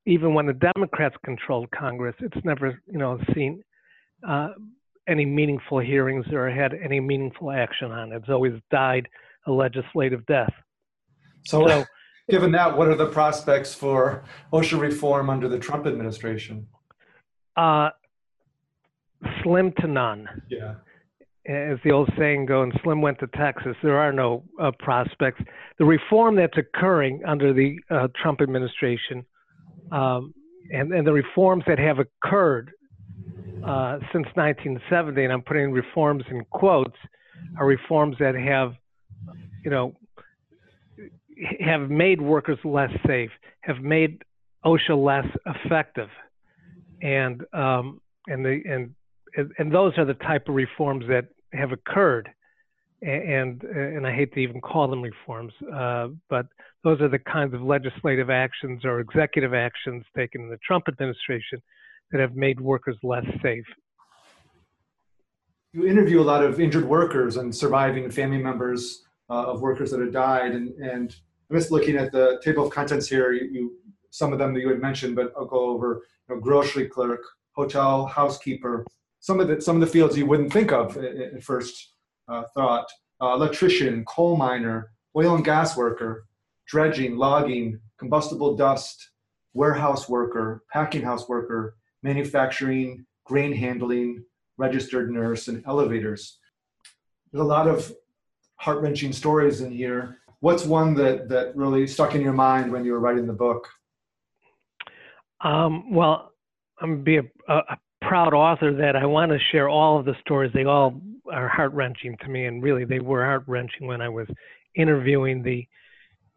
Even 0.07 0.33
when 0.33 0.47
the 0.47 0.55
Democrats 0.55 1.17
controlled 1.23 1.71
Congress, 1.71 2.15
it's 2.21 2.43
never, 2.47 2.81
you 2.91 2.97
know, 2.97 3.21
seen 3.35 3.63
uh, 4.27 4.53
any 5.07 5.27
meaningful 5.27 5.81
hearings 5.81 6.25
or 6.33 6.49
had 6.49 6.73
any 6.73 6.99
meaningful 6.99 7.51
action 7.51 7.93
on 7.93 8.11
it. 8.11 8.17
It's 8.17 8.31
always 8.31 8.55
died 8.71 9.07
a 9.47 9.53
legislative 9.53 10.25
death. 10.25 10.55
So, 11.45 11.69
so 11.69 11.85
given 12.31 12.51
that, 12.53 12.75
what 12.75 12.89
are 12.89 12.97
the 12.97 13.11
prospects 13.11 13.75
for 13.75 14.25
OSHA 14.51 14.81
reform 14.81 15.29
under 15.29 15.47
the 15.47 15.59
Trump 15.59 15.87
administration? 15.87 16.67
Uh, 17.55 17.91
slim 19.43 19.75
to 19.81 19.89
none. 19.89 20.27
Yeah. 20.49 20.77
As 21.49 21.79
the 21.83 21.93
old 21.93 22.11
saying 22.19 22.45
goes, 22.45 22.73
Slim 22.83 23.01
went 23.01 23.19
to 23.21 23.27
Texas. 23.29 23.75
There 23.83 23.99
are 23.99 24.13
no 24.13 24.45
uh, 24.61 24.71
prospects. 24.79 25.41
The 25.79 25.85
reform 25.85 26.37
that's 26.37 26.59
occurring 26.59 27.23
under 27.27 27.55
the 27.55 27.79
uh, 27.91 28.09
Trump 28.21 28.43
administration 28.43 29.25
um, 29.91 30.35
and, 30.71 30.93
and 30.93 31.07
the 31.07 31.13
reforms 31.13 31.65
that 31.67 31.79
have 31.79 31.99
occurred 31.99 32.73
uh, 33.65 33.99
since 34.13 34.27
1970, 34.35 35.25
and 35.25 35.33
I'm 35.33 35.43
putting 35.43 35.73
reforms 35.73 36.25
in 36.31 36.45
quotes, 36.51 36.97
are 37.59 37.67
reforms 37.67 38.17
that 38.21 38.35
have, 38.35 38.75
you 39.65 39.71
know, 39.71 39.95
have 41.61 41.89
made 41.89 42.21
workers 42.21 42.59
less 42.65 42.91
safe, 43.07 43.31
have 43.61 43.79
made 43.79 44.23
OSHA 44.65 45.03
less 45.03 45.27
effective, 45.47 46.09
and 47.01 47.43
um, 47.53 48.01
and 48.27 48.45
the 48.45 48.61
and 48.67 48.95
and 49.59 49.73
those 49.73 49.93
are 49.99 50.05
the 50.05 50.15
type 50.15 50.49
of 50.49 50.55
reforms 50.55 51.05
that 51.09 51.29
have 51.53 51.73
occurred, 51.73 52.29
and 53.03 53.63
and 53.63 54.07
I 54.07 54.13
hate 54.13 54.33
to 54.35 54.41
even 54.41 54.61
call 54.61 54.89
them 54.89 55.03
reforms, 55.03 55.53
uh, 55.73 56.09
but 56.29 56.47
those 56.85 57.01
are 57.01 57.09
the 57.09 57.19
kinds 57.19 57.55
of 57.55 57.63
legislative 57.63 58.31
actions 58.31 58.85
or 58.85 59.01
executive 59.01 59.55
actions 59.55 60.05
taken 60.17 60.43
in 60.43 60.49
the 60.49 60.59
Trump 60.59 60.85
administration 60.89 61.61
that 62.11 62.21
have 62.21 62.35
made 62.35 62.61
workers 62.61 62.97
less 63.03 63.25
safe. 63.43 63.67
You 65.73 65.87
interview 65.87 66.21
a 66.21 66.23
lot 66.23 66.43
of 66.43 66.61
injured 66.61 66.85
workers 66.85 67.37
and 67.37 67.55
surviving 67.55 68.11
family 68.11 68.39
members 68.39 69.05
uh, 69.29 69.45
of 69.45 69.61
workers 69.61 69.91
that 69.91 70.01
have 70.01 70.13
died, 70.13 70.53
and 70.53 70.71
and 70.79 71.15
I'm 71.51 71.57
just 71.57 71.71
looking 71.71 71.97
at 71.97 72.13
the 72.13 72.41
table 72.45 72.67
of 72.67 72.73
contents 72.73 73.09
here. 73.09 73.33
You, 73.33 73.49
you 73.51 73.77
some 74.11 74.33
of 74.33 74.39
them 74.39 74.55
that 74.55 74.61
you 74.61 74.69
had 74.69 74.81
mentioned, 74.81 75.17
but 75.17 75.33
I'll 75.37 75.47
go 75.47 75.71
over. 75.71 76.03
You 76.29 76.35
know, 76.35 76.41
grocery 76.41 76.89
clerk, 76.89 77.23
hotel 77.53 78.07
housekeeper, 78.07 78.85
some 79.29 79.41
of 79.41 79.49
the 79.49 79.61
some 79.61 79.77
of 79.77 79.81
the 79.81 79.87
fields 79.87 80.17
you 80.17 80.25
wouldn't 80.25 80.51
think 80.51 80.73
of 80.73 80.97
at, 80.97 81.43
first 81.43 81.93
uh, 82.29 82.45
thought. 82.55 82.87
Uh, 83.21 83.35
electrician, 83.35 84.03
coal 84.07 84.39
miner, 84.39 84.91
oil 85.15 85.35
and 85.35 85.45
gas 85.45 85.77
worker, 85.77 86.25
dredging, 86.67 87.15
logging, 87.17 87.79
combustible 87.99 88.57
dust, 88.57 89.11
warehouse 89.53 90.09
worker, 90.09 90.63
packing 90.73 91.03
house 91.03 91.29
worker, 91.29 91.77
manufacturing, 92.03 93.05
grain 93.27 93.53
handling, 93.53 94.25
registered 94.57 95.11
nurse, 95.11 95.49
and 95.49 95.63
elevators. 95.67 96.39
There's 97.31 97.43
a 97.43 97.55
lot 97.57 97.69
of 97.69 97.93
heart 98.57 98.81
wrenching 98.81 99.13
stories 99.13 99.61
in 99.61 99.71
here. 99.71 100.21
What's 100.41 100.65
one 100.65 100.95
that, 100.95 101.29
that 101.29 101.55
really 101.55 101.87
stuck 101.87 102.15
in 102.15 102.23
your 102.23 102.33
mind 102.33 102.73
when 102.73 102.83
you 102.83 102.93
were 102.93 103.01
writing 103.01 103.27
the 103.27 103.41
book? 103.47 103.69
Um, 105.43 105.93
well, 105.93 106.33
I'm 106.81 106.99
to 106.99 107.03
be 107.03 107.17
a, 107.19 107.25
a, 107.49 107.77
proud 108.09 108.33
author 108.33 108.73
that 108.73 108.97
I 108.97 109.05
want 109.05 109.31
to 109.33 109.39
share 109.53 109.69
all 109.69 109.99
of 109.99 110.07
the 110.07 110.15
stories. 110.23 110.51
They 110.55 110.65
all 110.65 111.01
are 111.31 111.47
heart 111.47 111.73
wrenching 111.75 112.17
to 112.23 112.29
me, 112.29 112.47
and 112.47 112.63
really 112.63 112.87
they 112.87 113.01
were 113.01 113.23
heart 113.23 113.45
wrenching 113.47 113.87
when 113.87 114.01
I 114.01 114.09
was 114.09 114.27
interviewing 114.75 115.43
the 115.43 115.67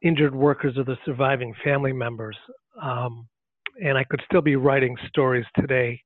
injured 0.02 0.36
workers 0.36 0.78
or 0.78 0.84
the 0.84 0.98
surviving 1.06 1.54
family 1.64 1.94
members. 1.94 2.36
Um, 2.82 3.28
and 3.82 3.98
I 3.98 4.04
could 4.04 4.22
still 4.26 4.42
be 4.42 4.58
writing 4.58 4.98
stories 5.08 5.46
today 5.58 6.02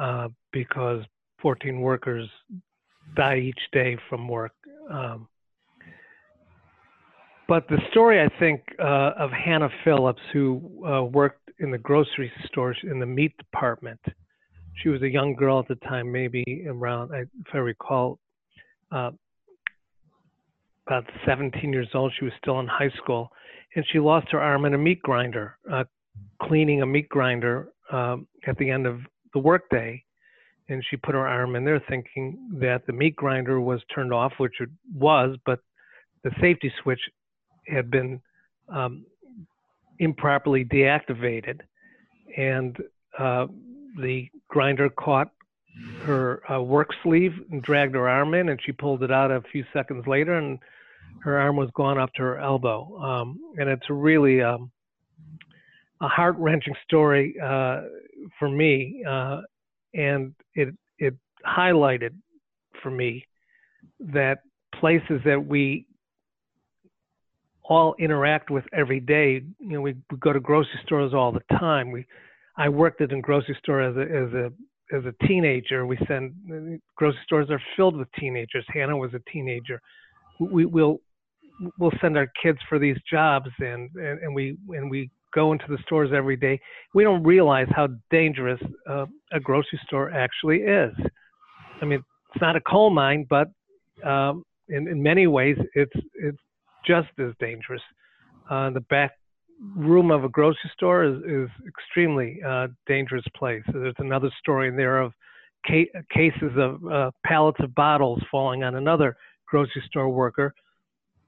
uh, 0.00 0.28
because 0.52 1.02
14 1.40 1.80
workers 1.80 2.28
die 3.16 3.38
each 3.38 3.60
day 3.72 3.96
from 4.10 4.28
work. 4.28 4.52
Um, 4.90 5.26
but 7.48 7.66
the 7.68 7.78
story, 7.90 8.20
I 8.20 8.28
think, 8.38 8.62
uh, 8.78 9.12
of 9.18 9.30
Hannah 9.30 9.70
Phillips, 9.84 10.20
who 10.32 10.86
uh, 10.86 11.04
worked 11.04 11.50
in 11.60 11.70
the 11.70 11.78
grocery 11.78 12.30
store 12.46 12.74
in 12.82 12.98
the 12.98 13.06
meat 13.06 13.36
department. 13.38 14.00
She 14.76 14.88
was 14.88 15.02
a 15.02 15.08
young 15.08 15.34
girl 15.34 15.58
at 15.58 15.68
the 15.68 15.74
time, 15.86 16.10
maybe 16.10 16.64
around, 16.66 17.12
if 17.14 17.28
I 17.52 17.58
recall, 17.58 18.18
uh, 18.90 19.10
about 20.86 21.04
17 21.26 21.72
years 21.72 21.88
old. 21.94 22.12
She 22.18 22.24
was 22.24 22.34
still 22.40 22.60
in 22.60 22.66
high 22.66 22.90
school, 23.02 23.30
and 23.76 23.84
she 23.90 23.98
lost 23.98 24.28
her 24.32 24.40
arm 24.40 24.64
in 24.64 24.74
a 24.74 24.78
meat 24.78 25.00
grinder, 25.02 25.56
uh, 25.70 25.84
cleaning 26.42 26.82
a 26.82 26.86
meat 26.86 27.08
grinder 27.08 27.68
um, 27.92 28.26
at 28.46 28.56
the 28.58 28.70
end 28.70 28.86
of 28.86 29.00
the 29.32 29.38
workday. 29.38 30.02
And 30.68 30.82
she 30.88 30.96
put 30.96 31.14
her 31.14 31.26
arm 31.26 31.54
in 31.56 31.64
there, 31.64 31.82
thinking 31.88 32.38
that 32.60 32.86
the 32.86 32.92
meat 32.92 33.16
grinder 33.16 33.60
was 33.60 33.80
turned 33.94 34.12
off, 34.12 34.32
which 34.38 34.60
it 34.60 34.70
was, 34.94 35.36
but 35.44 35.60
the 36.24 36.30
safety 36.40 36.72
switch 36.82 37.00
had 37.66 37.90
been 37.90 38.20
um, 38.68 39.04
improperly 39.98 40.64
deactivated, 40.64 41.60
and 42.36 42.76
uh, 43.18 43.46
the 44.00 44.28
grinder 44.48 44.88
caught 44.88 45.30
her 46.02 46.42
uh, 46.50 46.60
work 46.60 46.90
sleeve 47.02 47.32
and 47.50 47.62
dragged 47.62 47.94
her 47.94 48.08
arm 48.08 48.34
in, 48.34 48.48
and 48.48 48.60
she 48.64 48.72
pulled 48.72 49.02
it 49.02 49.10
out 49.10 49.30
a 49.30 49.42
few 49.52 49.64
seconds 49.72 50.06
later, 50.06 50.34
and 50.34 50.58
her 51.22 51.38
arm 51.38 51.56
was 51.56 51.70
gone 51.74 51.98
up 51.98 52.12
to 52.14 52.22
her 52.22 52.38
elbow. 52.38 52.96
Um, 52.98 53.38
and 53.58 53.68
it's 53.68 53.88
really 53.88 54.42
um, 54.42 54.70
a 56.00 56.08
heart 56.08 56.36
wrenching 56.38 56.74
story 56.84 57.34
uh, 57.42 57.82
for 58.38 58.48
me, 58.48 59.04
uh, 59.08 59.40
and 59.94 60.34
it 60.54 60.74
it 60.98 61.14
highlighted 61.46 62.14
for 62.82 62.90
me 62.90 63.26
that 64.00 64.40
places 64.78 65.20
that 65.24 65.44
we 65.46 65.86
all 67.64 67.94
interact 67.98 68.50
with 68.50 68.64
every 68.72 69.00
day. 69.00 69.42
You 69.58 69.68
know, 69.68 69.80
we, 69.80 69.94
we 70.10 70.16
go 70.18 70.32
to 70.32 70.40
grocery 70.40 70.80
stores 70.84 71.14
all 71.14 71.32
the 71.32 71.42
time. 71.58 71.92
We 71.92 72.06
I 72.56 72.68
worked 72.68 73.00
at 73.00 73.12
a 73.12 73.20
grocery 73.20 73.56
store 73.62 73.80
as 73.82 73.96
a 73.96 74.02
as 74.02 74.32
a 74.34 74.52
as 74.96 75.04
a 75.04 75.26
teenager. 75.26 75.86
We 75.86 75.98
send 76.06 76.34
grocery 76.96 77.20
stores 77.24 77.50
are 77.50 77.62
filled 77.76 77.96
with 77.96 78.08
teenagers. 78.18 78.64
Hannah 78.68 78.96
was 78.96 79.14
a 79.14 79.30
teenager. 79.30 79.80
We 80.38 80.66
will 80.66 81.00
we'll 81.78 81.92
send 82.00 82.16
our 82.16 82.28
kids 82.42 82.58
for 82.68 82.78
these 82.78 82.96
jobs 83.10 83.50
and, 83.58 83.90
and, 83.94 84.18
and 84.20 84.34
we 84.34 84.56
and 84.70 84.90
we 84.90 85.10
go 85.34 85.52
into 85.52 85.64
the 85.68 85.78
stores 85.86 86.10
every 86.14 86.36
day. 86.36 86.60
We 86.94 87.04
don't 87.04 87.22
realize 87.22 87.68
how 87.70 87.88
dangerous 88.10 88.60
uh, 88.88 89.06
a 89.32 89.40
grocery 89.40 89.80
store 89.86 90.10
actually 90.10 90.58
is. 90.58 90.92
I 91.80 91.86
mean, 91.86 92.02
it's 92.34 92.42
not 92.42 92.56
a 92.56 92.60
coal 92.60 92.90
mine, 92.90 93.26
but 93.28 93.48
um, 94.04 94.44
in, 94.68 94.88
in 94.88 95.02
many 95.02 95.26
ways, 95.26 95.56
it's 95.74 95.92
it's 96.14 96.38
just 96.86 97.08
as 97.18 97.32
dangerous. 97.40 97.82
Uh, 98.50 98.70
the 98.70 98.80
back 98.80 99.12
room 99.76 100.10
of 100.10 100.24
a 100.24 100.28
grocery 100.28 100.70
store 100.74 101.04
is, 101.04 101.18
is 101.24 101.48
extremely 101.66 102.40
uh, 102.46 102.68
dangerous 102.86 103.24
place. 103.36 103.62
There's 103.72 103.94
another 103.98 104.30
story 104.40 104.68
in 104.68 104.76
there 104.76 105.00
of 105.00 105.12
ca- 105.66 105.90
cases 106.12 106.52
of 106.56 106.84
uh, 106.86 107.10
pallets 107.24 107.58
of 107.60 107.74
bottles 107.74 108.22
falling 108.30 108.64
on 108.64 108.74
another 108.74 109.16
grocery 109.46 109.82
store 109.86 110.08
worker, 110.08 110.54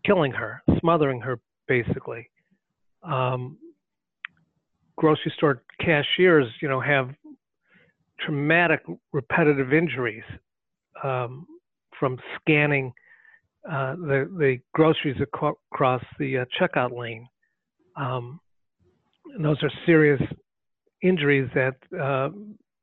killing 0.05 0.33
her, 0.33 0.63
smothering 0.81 1.21
her, 1.21 1.39
basically. 1.69 2.29
Um, 3.03 3.59
grocery 4.97 5.33
store 5.37 5.63
cashiers, 5.81 6.47
you 6.61 6.69
know, 6.69 6.81
have 6.81 7.11
traumatic 8.21 8.81
repetitive 9.13 9.73
injuries 9.73 10.25
um, 11.03 11.47
from 11.99 12.19
scanning 12.41 12.93
uh, 13.71 13.97
the 13.97 14.29
the 14.39 14.59
groceries 14.75 15.17
across 15.21 16.03
the 16.19 16.39
uh, 16.39 16.45
checkout 16.61 16.97
lane. 16.97 17.27
Um, 17.97 18.41
those 19.41 19.63
are 19.63 19.71
serious 19.87 20.21
injuries 21.03 21.49
that 21.55 21.77
uh, 21.99 22.31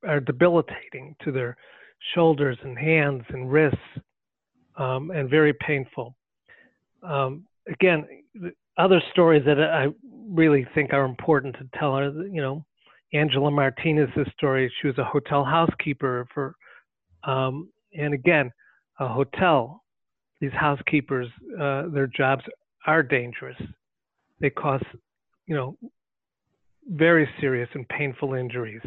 are 0.08 0.19
debilitating 0.19 1.15
to 1.24 1.32
their 1.32 1.56
shoulders 2.13 2.58
and 2.63 2.78
hands 2.78 3.24
and 3.30 3.52
wrists, 3.52 3.78
um, 4.78 5.12
and 5.12 5.30
very 5.30 5.54
painful. 5.54 6.15
Um, 7.04 7.45
again, 7.67 8.06
other 8.78 9.02
stories 9.12 9.43
that 9.45 9.60
I 9.60 9.88
really 10.30 10.65
think 10.74 10.93
are 10.93 11.06
important 11.06 11.56
to 11.58 11.67
tell 11.78 11.91
are, 11.91 12.10
you 12.10 12.41
know, 12.41 12.65
Angela 13.13 13.52
Martinez's 13.52 14.28
story. 14.38 14.71
She 14.82 14.88
was 14.88 14.97
a 14.97 15.04
hotel 15.04 15.43
housekeeper 15.43 16.28
for, 16.34 16.56
um, 17.24 17.69
and 17.93 18.13
again, 18.13 18.52
a 19.00 19.08
hotel 19.08 19.82
these 20.41 20.52
housekeepers, 20.54 21.28
uh, 21.60 21.84
their 21.93 22.08
jobs 22.08 22.43
are 22.88 23.04
dangerous. 23.04 23.56
They 24.41 24.49
cause, 24.49 24.82
you 25.45 25.56
know, 25.56 25.77
very 26.88 27.30
serious 27.39 27.69
and 27.73 27.88
painful 27.88 28.34
injuries. 28.34 28.82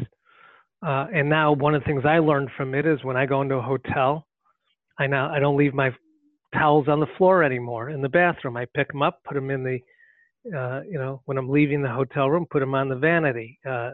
Uh, 0.85 1.07
and 1.13 1.29
now 1.29 1.53
one 1.53 1.73
of 1.73 1.81
the 1.81 1.85
things 1.85 2.03
I 2.05 2.19
learned 2.19 2.49
from 2.57 2.75
it 2.75 2.85
is 2.85 3.03
when 3.03 3.17
I 3.17 3.25
go 3.25 3.41
into 3.41 3.55
a 3.55 3.61
hotel, 3.61 4.27
I 4.99 5.07
now 5.07 5.31
I 5.31 5.39
don't 5.39 5.57
leave 5.57 5.73
my 5.73 5.91
towels 6.53 6.87
on 6.87 6.99
the 6.99 7.07
floor 7.17 7.43
anymore 7.43 7.89
in 7.89 8.01
the 8.01 8.09
bathroom. 8.09 8.57
I 8.57 8.65
pick 8.75 8.89
them 8.89 9.01
up, 9.01 9.21
put 9.25 9.33
them 9.33 9.49
in 9.49 9.63
the, 9.63 10.57
uh, 10.57 10.81
you 10.81 10.97
know, 10.99 11.21
when 11.25 11.37
I'm 11.37 11.49
leaving 11.49 11.81
the 11.81 11.89
hotel 11.89 12.29
room, 12.29 12.45
put 12.49 12.59
them 12.59 12.75
on 12.75 12.89
the 12.89 12.95
vanity, 12.95 13.57
uh, 13.67 13.91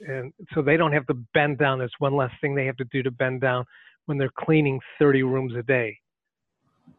and 0.00 0.32
so 0.54 0.62
they 0.62 0.76
don't 0.76 0.92
have 0.92 1.06
to 1.08 1.14
bend 1.34 1.58
down. 1.58 1.78
There's 1.78 1.92
one 1.98 2.14
less 2.14 2.30
thing 2.40 2.54
they 2.54 2.66
have 2.66 2.76
to 2.76 2.84
do 2.84 3.02
to 3.02 3.10
bend 3.10 3.40
down 3.40 3.64
when 4.06 4.16
they're 4.16 4.30
cleaning 4.38 4.78
30 4.98 5.24
rooms 5.24 5.54
a 5.56 5.62
day. 5.62 5.98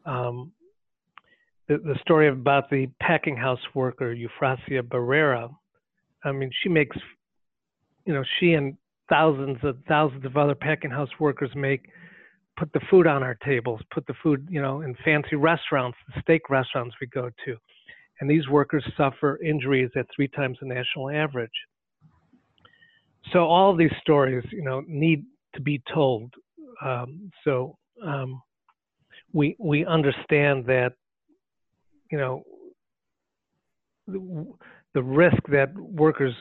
Um, 0.06 0.52
the, 1.78 1.96
story 2.02 2.28
about 2.28 2.70
the 2.70 2.88
packing 3.00 3.38
house 3.38 3.60
worker 3.74 4.16
Eufrasia 4.16 4.82
Barrera. 4.82 5.50
I 6.24 6.32
mean, 6.32 6.52
she 6.62 6.70
makes, 6.70 6.98
you 8.06 8.14
know, 8.14 8.24
she 8.40 8.54
and 8.54 8.76
thousands 9.10 9.58
and 9.64 9.76
thousands 9.88 10.26
of 10.26 10.36
other 10.36 10.56
packing 10.56 10.92
house 10.92 11.10
workers 11.20 11.52
make 11.56 11.90
put 12.58 12.72
the 12.74 12.82
food 12.90 13.08
on 13.08 13.24
our 13.24 13.36
tables, 13.36 13.80
put 13.92 14.06
the 14.06 14.14
food, 14.22 14.46
you 14.50 14.62
know, 14.62 14.82
in 14.82 14.94
fancy 15.06 15.38
restaurants, 15.38 15.98
the 16.14 16.22
steak 16.22 16.50
restaurants 16.50 16.96
we 17.00 17.08
go 17.08 17.30
to. 17.46 17.56
And 18.20 18.30
these 18.30 18.50
workers 18.50 18.84
suffer 18.98 19.40
injuries 19.42 19.90
at 19.96 20.06
three 20.14 20.28
times 20.28 20.58
the 20.60 20.68
national 20.68 21.10
average. 21.10 21.50
So 23.32 23.46
all 23.46 23.76
these 23.76 23.94
stories, 24.02 24.44
you 24.52 24.64
know, 24.64 24.84
need 24.88 25.24
to 25.56 25.62
be 25.62 25.82
told. 25.94 26.34
Um, 26.84 27.32
so 27.46 27.78
um, 28.06 28.42
we 29.32 29.56
we 29.60 29.86
understand 29.86 30.66
that, 30.66 30.94
you 32.12 32.18
know, 32.18 32.44
the, 34.08 34.48
the 34.94 35.04
risk 35.04 35.38
that 35.52 35.74
workers 35.76 36.34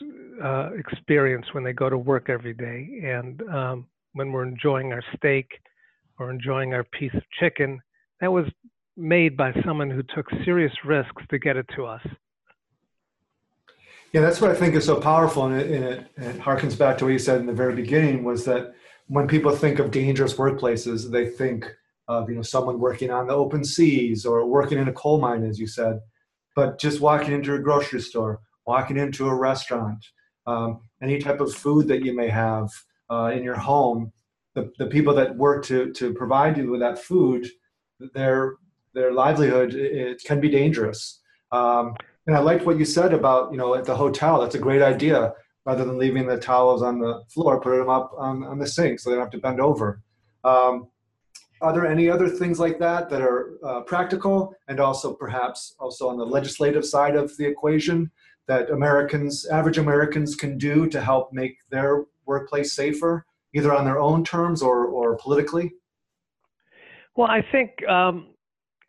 uh, 0.42 0.70
experience 0.78 1.46
when 1.52 1.64
they 1.64 1.72
go 1.72 1.90
to 1.90 1.98
work 1.98 2.30
every 2.30 2.54
day, 2.54 3.00
and 3.04 3.42
um, 3.50 3.86
when 4.12 4.32
we're 4.32 4.46
enjoying 4.46 4.92
our 4.92 5.02
steak 5.16 5.46
or 6.18 6.30
enjoying 6.30 6.74
our 6.74 6.84
piece 6.84 7.14
of 7.14 7.22
chicken, 7.38 7.80
that 8.20 8.32
was 8.32 8.46
made 8.96 9.36
by 9.36 9.52
someone 9.64 9.90
who 9.90 10.02
took 10.14 10.26
serious 10.44 10.72
risks 10.84 11.22
to 11.30 11.38
get 11.38 11.56
it 11.56 11.66
to 11.76 11.86
us. 11.86 12.04
Yeah, 14.12 14.22
that's 14.22 14.40
what 14.40 14.50
I 14.50 14.54
think 14.54 14.74
is 14.74 14.86
so 14.86 15.00
powerful, 15.00 15.44
and 15.44 15.60
it, 15.60 15.70
and 15.70 15.84
it, 15.84 16.06
it 16.16 16.40
harkens 16.40 16.78
back 16.78 16.98
to 16.98 17.04
what 17.04 17.10
you 17.12 17.18
said 17.18 17.40
in 17.40 17.46
the 17.46 17.52
very 17.52 17.74
beginning. 17.74 18.24
Was 18.24 18.44
that 18.46 18.74
when 19.06 19.28
people 19.28 19.54
think 19.54 19.78
of 19.78 19.90
dangerous 19.90 20.34
workplaces, 20.34 21.10
they 21.10 21.28
think 21.28 21.70
of 22.08 22.28
you 22.28 22.34
know 22.34 22.42
someone 22.42 22.80
working 22.80 23.10
on 23.10 23.26
the 23.26 23.34
open 23.34 23.64
seas 23.64 24.24
or 24.24 24.46
working 24.46 24.78
in 24.78 24.88
a 24.88 24.92
coal 24.92 25.20
mine, 25.20 25.44
as 25.44 25.58
you 25.58 25.66
said. 25.66 26.00
But 26.56 26.80
just 26.80 27.00
walking 27.00 27.34
into 27.34 27.54
a 27.54 27.58
grocery 27.58 28.00
store, 28.00 28.40
walking 28.66 28.96
into 28.96 29.28
a 29.28 29.34
restaurant, 29.34 30.04
um, 30.46 30.80
any 31.02 31.18
type 31.18 31.40
of 31.40 31.54
food 31.54 31.86
that 31.88 32.04
you 32.04 32.14
may 32.14 32.28
have 32.28 32.70
uh, 33.10 33.30
in 33.34 33.44
your 33.44 33.56
home, 33.56 34.12
the, 34.54 34.72
the 34.78 34.86
people 34.86 35.14
that 35.14 35.36
work 35.36 35.64
to 35.66 35.92
to 35.92 36.14
provide 36.14 36.56
you 36.56 36.70
with 36.70 36.80
that 36.80 36.98
food, 36.98 37.46
their 38.14 38.56
their 38.94 39.12
livelihood 39.12 39.74
it, 39.74 40.22
can 40.24 40.40
be 40.40 40.48
dangerous. 40.48 41.20
Um, 41.52 41.94
and 42.26 42.36
I 42.36 42.40
liked 42.40 42.66
what 42.66 42.78
you 42.78 42.84
said 42.84 43.12
about 43.12 43.52
you 43.52 43.58
know 43.58 43.74
at 43.74 43.84
the 43.84 43.96
hotel. 43.96 44.40
That's 44.40 44.54
a 44.54 44.58
great 44.58 44.82
idea. 44.82 45.34
Rather 45.66 45.84
than 45.84 45.98
leaving 45.98 46.26
the 46.26 46.38
towels 46.38 46.82
on 46.82 46.98
the 46.98 47.22
floor, 47.28 47.60
put 47.60 47.76
them 47.76 47.90
up 47.90 48.10
on, 48.16 48.42
on 48.42 48.58
the 48.58 48.66
sink 48.66 48.98
so 48.98 49.10
they 49.10 49.16
don't 49.16 49.24
have 49.24 49.32
to 49.32 49.38
bend 49.38 49.60
over. 49.60 50.00
Um, 50.42 50.88
are 51.60 51.72
there 51.72 51.86
any 51.86 52.08
other 52.08 52.28
things 52.28 52.58
like 52.58 52.78
that 52.78 53.08
that 53.10 53.22
are 53.22 53.58
uh, 53.64 53.80
practical 53.80 54.54
and 54.68 54.80
also 54.80 55.12
perhaps 55.12 55.74
also 55.78 56.08
on 56.08 56.16
the 56.16 56.26
legislative 56.26 56.84
side 56.84 57.16
of 57.16 57.36
the 57.36 57.46
equation 57.46 58.10
that 58.46 58.70
Americans, 58.70 59.46
average 59.46 59.78
Americans, 59.78 60.34
can 60.34 60.56
do 60.56 60.88
to 60.88 61.00
help 61.00 61.32
make 61.32 61.58
their 61.70 62.04
workplace 62.26 62.72
safer? 62.72 63.24
either 63.54 63.74
on 63.74 63.84
their 63.84 63.98
own 63.98 64.24
terms 64.24 64.62
or, 64.62 64.86
or 64.86 65.16
politically? 65.16 65.72
Well, 67.16 67.28
I 67.28 67.42
think 67.50 67.86
um, 67.88 68.28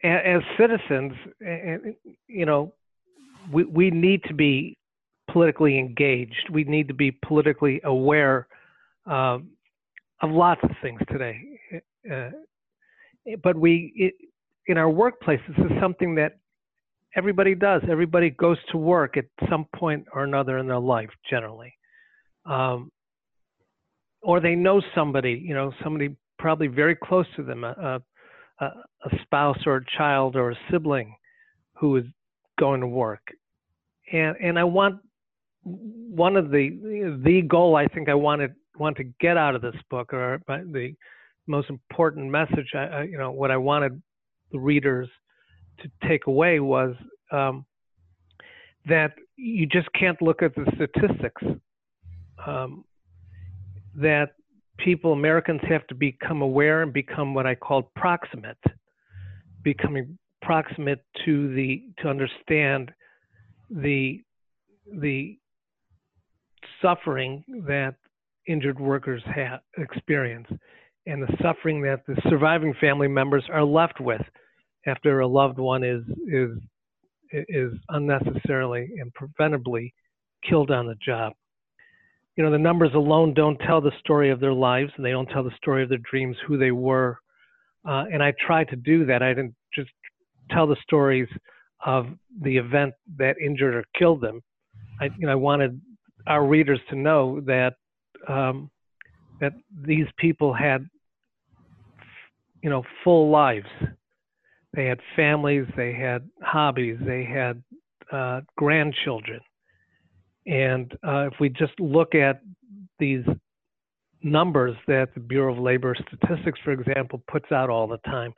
as 0.04 0.42
citizens, 0.58 1.14
you 2.28 2.46
know, 2.46 2.74
we, 3.52 3.64
we 3.64 3.92
need 3.92 4.24
to 4.26 4.34
be 4.34 4.78
politically 5.32 5.80
engaged. 5.80 6.50
We 6.52 6.64
need 6.64 6.88
to 6.90 6.94
be 6.94 7.12
politically 7.12 7.82
aware 7.84 8.48
um, 9.06 9.52
of 10.22 10.32
lots 10.32 10.62
of 10.64 10.72
things 10.82 11.02
today. 11.10 11.40
Uh, 12.12 12.30
but 13.44 13.56
we, 13.56 13.94
it, 13.96 14.14
in 14.68 14.78
our 14.78 14.92
workplaces, 14.92 15.48
this 15.58 15.66
is 15.66 15.72
something 15.82 16.16
that 16.16 16.38
everybody 17.16 17.56
does. 17.56 17.82
Everybody 17.90 18.30
goes 18.30 18.58
to 18.72 18.78
work 18.78 19.18
at 19.18 19.26
some 19.50 19.66
point 19.76 20.06
or 20.14 20.24
another 20.24 20.58
in 20.58 20.68
their 20.68 20.80
life, 20.80 21.10
generally. 21.30 21.74
Um, 22.46 22.92
or 24.22 24.40
they 24.40 24.56
know 24.56 24.82
somebody, 24.94 25.42
you 25.44 25.54
know, 25.54 25.72
somebody 25.84 26.16
probably 26.38 26.68
very 26.68 26.96
close 26.96 27.26
to 27.36 27.44
them, 27.44 27.64
a, 27.64 28.02
a, 28.60 28.66
a 28.66 29.20
spouse 29.24 29.60
or 29.66 29.78
a 29.78 29.86
child 29.98 30.36
or 30.36 30.52
a 30.52 30.56
sibling 30.70 31.16
who 31.74 31.98
is 31.98 32.06
going 32.60 32.82
to 32.82 32.88
work. 32.88 33.22
And, 34.12 34.36
and 34.42 34.60
I 34.60 34.64
want 34.64 35.00
one 35.64 36.36
of 36.36 36.52
the 36.52 37.20
the 37.24 37.42
goal 37.42 37.76
I 37.76 37.88
think 37.88 38.10
I 38.10 38.14
wanted 38.14 38.56
want 38.78 38.98
to 38.98 39.04
get 39.20 39.38
out 39.38 39.56
of 39.56 39.62
this 39.62 39.76
book, 39.90 40.14
or 40.14 40.42
the 40.48 40.96
most 41.50 41.70
important 41.70 42.30
message, 42.30 42.72
I, 42.74 43.04
you 43.04 43.18
know, 43.18 43.32
what 43.32 43.52
I 43.52 43.58
wanted 43.58 44.02
the 44.52 44.60
readers 44.60 45.10
to 45.80 46.08
take 46.08 46.28
away 46.28 46.60
was 46.60 46.96
um, 47.32 47.66
that 48.88 49.14
you 49.36 49.66
just 49.66 49.88
can't 49.94 50.22
look 50.22 50.42
at 50.42 50.54
the 50.56 50.66
statistics. 50.76 51.42
Um, 52.46 52.86
that 53.96 54.36
people, 54.78 55.12
Americans, 55.12 55.62
have 55.68 55.86
to 55.88 55.96
become 55.96 56.42
aware 56.42 56.84
and 56.84 56.94
become 56.94 57.34
what 57.34 57.46
I 57.46 57.56
call 57.56 57.92
proximate, 57.96 58.58
becoming 59.64 60.18
proximate 60.42 61.04
to 61.26 61.54
the 61.54 61.84
to 62.00 62.08
understand 62.08 62.92
the 63.70 64.22
the 64.92 65.38
suffering 66.82 67.44
that 67.68 67.96
injured 68.48 68.80
workers 68.80 69.22
have 69.36 69.60
experience 69.78 70.48
and 71.10 71.24
the 71.24 71.38
suffering 71.42 71.82
that 71.82 72.06
the 72.08 72.16
surviving 72.30 72.74
family 72.80 73.08
members 73.08 73.44
are 73.52 73.64
left 73.64 74.00
with 74.00 74.22
after 74.86 75.20
a 75.20 75.28
loved 75.28 75.58
one 75.58 75.84
is 75.84 76.04
is 76.28 76.52
is 77.32 77.74
unnecessarily 77.90 78.90
and 79.00 79.14
preventably 79.14 79.94
killed 80.48 80.72
on 80.72 80.88
the 80.88 80.96
job. 81.04 81.34
You 82.36 82.44
know 82.44 82.52
the 82.52 82.58
numbers 82.58 82.92
alone 82.94 83.34
don't 83.34 83.58
tell 83.58 83.82
the 83.82 83.92
story 84.00 84.30
of 84.30 84.40
their 84.40 84.54
lives. 84.54 84.92
And 84.96 85.06
they 85.06 85.12
don't 85.12 85.28
tell 85.28 85.44
the 85.44 85.56
story 85.58 85.84
of 85.84 85.90
their 85.90 86.00
dreams 86.10 86.38
who 86.48 86.58
they 86.58 86.72
were. 86.72 87.18
Uh, 87.88 88.06
and 88.12 88.22
i 88.22 88.34
tried 88.46 88.68
to 88.70 88.76
do 88.76 89.06
that. 89.06 89.24
I 89.24 89.30
didn't 89.30 89.56
just 89.74 89.90
tell 90.52 90.68
the 90.68 90.78
stories 90.84 91.28
of 91.86 92.08
the 92.42 92.58
event 92.58 92.94
that 93.18 93.36
injured 93.44 93.76
or 93.76 93.84
killed 93.98 94.22
them. 94.22 94.42
I 95.02 95.06
you 95.18 95.26
know 95.26 95.32
i 95.32 95.36
wanted 95.36 95.82
our 96.28 96.46
readers 96.46 96.80
to 96.90 96.96
know 96.96 97.42
that 97.42 97.74
um, 98.28 98.70
that 99.40 99.54
these 99.86 100.08
people 100.18 100.54
had 100.54 100.86
you 102.62 102.70
know 102.70 102.84
full 103.04 103.30
lives 103.30 103.68
they 104.74 104.86
had 104.86 105.00
families 105.16 105.66
they 105.76 105.94
had 105.94 106.28
hobbies 106.42 106.98
they 107.06 107.24
had 107.24 107.62
uh, 108.12 108.42
grandchildren 108.58 109.40
and 110.46 110.92
uh, 111.08 111.28
if 111.28 111.34
we 111.40 111.50
just 111.50 111.80
look 111.80 112.16
at 112.16 112.42
these 112.98 113.24
numbers 114.24 114.76
that 114.88 115.10
the 115.14 115.20
Bureau 115.20 115.54
of 115.54 115.60
Labor 115.60 115.96
Statistics, 116.08 116.60
for 116.64 116.72
example, 116.72 117.22
puts 117.32 117.52
out 117.52 117.70
all 117.70 117.88
the 117.88 118.00
time, 118.00 118.34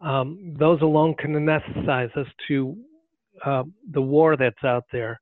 um, 0.00 0.54
those 0.58 0.80
alone 0.82 1.14
can 1.18 1.32
anesthetize 1.32 2.16
us 2.16 2.26
to 2.48 2.76
uh, 3.44 3.64
the 3.92 4.00
war 4.00 4.36
that's 4.36 4.62
out 4.64 4.84
there, 4.92 5.20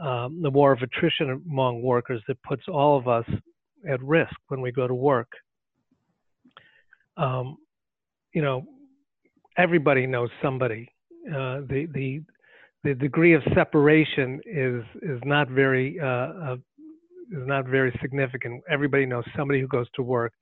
um, 0.00 0.40
the 0.42 0.50
war 0.50 0.72
of 0.72 0.82
attrition 0.82 1.42
among 1.50 1.82
workers 1.82 2.22
that 2.28 2.40
puts 2.42 2.62
all 2.68 2.98
of 2.98 3.08
us 3.08 3.24
at 3.90 4.02
risk 4.02 4.34
when 4.48 4.60
we 4.60 4.72
go 4.72 4.86
to 4.86 4.94
work. 4.94 5.28
Um, 7.16 7.58
you 8.32 8.42
know, 8.42 8.64
everybody 9.56 10.06
knows 10.06 10.30
somebody. 10.42 10.88
Uh, 11.28 11.60
the 11.68 11.88
the 11.92 12.22
the 12.84 12.94
degree 12.94 13.34
of 13.34 13.42
separation 13.54 14.40
is 14.44 14.82
is 15.02 15.20
not 15.24 15.48
very 15.48 15.98
uh, 16.00 16.06
uh, 16.06 16.56
is 17.32 17.46
not 17.46 17.66
very 17.66 17.96
significant. 18.00 18.62
Everybody 18.70 19.06
knows 19.06 19.24
somebody 19.36 19.60
who 19.60 19.66
goes 19.66 19.86
to 19.94 20.02
work, 20.02 20.32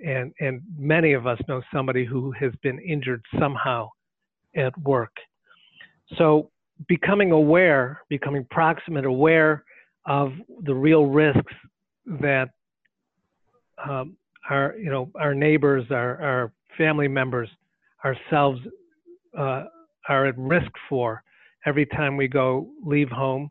and 0.00 0.32
and 0.40 0.62
many 0.76 1.12
of 1.12 1.26
us 1.26 1.38
know 1.48 1.62
somebody 1.72 2.04
who 2.04 2.32
has 2.32 2.52
been 2.62 2.78
injured 2.80 3.22
somehow 3.38 3.88
at 4.56 4.76
work. 4.80 5.14
So 6.16 6.50
becoming 6.88 7.32
aware, 7.32 8.02
becoming 8.08 8.46
proximate, 8.50 9.04
aware 9.04 9.64
of 10.06 10.32
the 10.62 10.74
real 10.74 11.06
risks 11.06 11.52
that 12.06 12.50
um, 13.88 14.16
our 14.50 14.74
you 14.76 14.90
know 14.90 15.10
our 15.14 15.34
neighbors, 15.34 15.84
our 15.90 16.20
our 16.22 16.52
family 16.76 17.08
members, 17.08 17.48
ourselves 18.04 18.60
uh, 19.38 19.64
are 20.08 20.26
at 20.26 20.38
risk 20.38 20.70
for 20.88 21.22
every 21.66 21.86
time 21.86 22.16
we 22.16 22.28
go 22.28 22.68
leave 22.84 23.08
home 23.08 23.50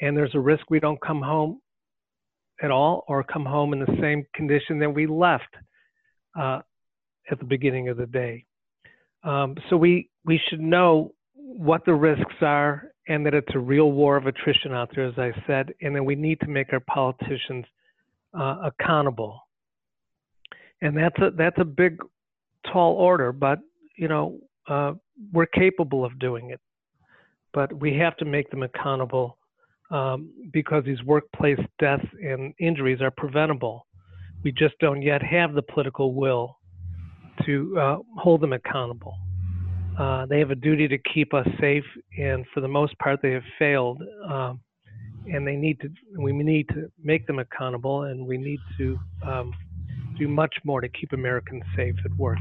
and 0.00 0.16
there's 0.16 0.34
a 0.34 0.40
risk 0.40 0.70
we 0.70 0.80
don't 0.80 1.00
come 1.02 1.20
home 1.20 1.60
at 2.62 2.70
all 2.70 3.04
or 3.08 3.22
come 3.22 3.44
home 3.44 3.72
in 3.72 3.80
the 3.80 3.96
same 4.00 4.24
condition 4.34 4.78
that 4.78 4.90
we 4.90 5.06
left 5.06 5.54
uh, 6.38 6.60
at 7.30 7.38
the 7.38 7.44
beginning 7.44 7.88
of 7.88 7.96
the 7.96 8.06
day. 8.06 8.44
Um, 9.22 9.56
so 9.68 9.76
we 9.76 10.08
we 10.24 10.40
should 10.48 10.60
know 10.60 11.12
what 11.34 11.84
the 11.84 11.94
risks 11.94 12.34
are 12.40 12.92
and 13.08 13.26
that 13.26 13.34
it's 13.34 13.54
a 13.54 13.58
real 13.58 13.92
war 13.92 14.16
of 14.16 14.26
attrition 14.26 14.72
out 14.72 14.90
there, 14.94 15.06
as 15.06 15.18
I 15.18 15.32
said, 15.46 15.74
and 15.80 15.94
then 15.94 16.04
we 16.04 16.14
need 16.14 16.38
to 16.40 16.48
make 16.48 16.72
our 16.72 16.80
politicians 16.80 17.64
uh, 18.38 18.56
accountable. 18.64 19.40
And 20.82 20.96
that's 20.96 21.18
a 21.18 21.30
that's 21.36 21.58
a 21.58 21.64
big, 21.64 21.98
tall 22.72 22.94
order, 22.94 23.32
but 23.32 23.58
you 23.96 24.08
know 24.08 24.38
uh, 24.68 24.92
we're 25.32 25.46
capable 25.46 26.04
of 26.04 26.18
doing 26.18 26.50
it, 26.50 26.60
but 27.52 27.72
we 27.72 27.96
have 27.96 28.16
to 28.18 28.24
make 28.24 28.50
them 28.50 28.62
accountable 28.62 29.38
um, 29.90 30.30
because 30.52 30.84
these 30.84 31.02
workplace 31.02 31.58
deaths 31.78 32.06
and 32.22 32.54
injuries 32.58 33.00
are 33.00 33.10
preventable. 33.10 33.86
We 34.42 34.52
just 34.52 34.74
don't 34.80 35.02
yet 35.02 35.22
have 35.22 35.54
the 35.54 35.62
political 35.62 36.14
will 36.14 36.56
to 37.44 37.78
uh, 37.78 37.96
hold 38.16 38.40
them 38.40 38.52
accountable. 38.52 39.14
Uh, 39.98 40.24
they 40.26 40.38
have 40.38 40.50
a 40.50 40.54
duty 40.54 40.88
to 40.88 40.98
keep 41.12 41.34
us 41.34 41.46
safe, 41.60 41.84
and 42.18 42.46
for 42.54 42.60
the 42.60 42.68
most 42.68 42.98
part, 42.98 43.20
they 43.22 43.32
have 43.32 43.42
failed. 43.58 44.02
Um, 44.26 44.60
and 45.26 45.46
they 45.46 45.56
need 45.56 45.78
to. 45.80 45.90
We 46.18 46.32
need 46.32 46.68
to 46.70 46.90
make 47.02 47.26
them 47.26 47.38
accountable, 47.38 48.04
and 48.04 48.26
we 48.26 48.38
need 48.38 48.58
to 48.78 48.98
um, 49.26 49.52
do 50.20 50.28
much 50.28 50.54
more 50.64 50.82
to 50.82 50.88
keep 50.88 51.12
Americans 51.14 51.64
safe 51.74 51.96
at 52.04 52.14
work. 52.16 52.38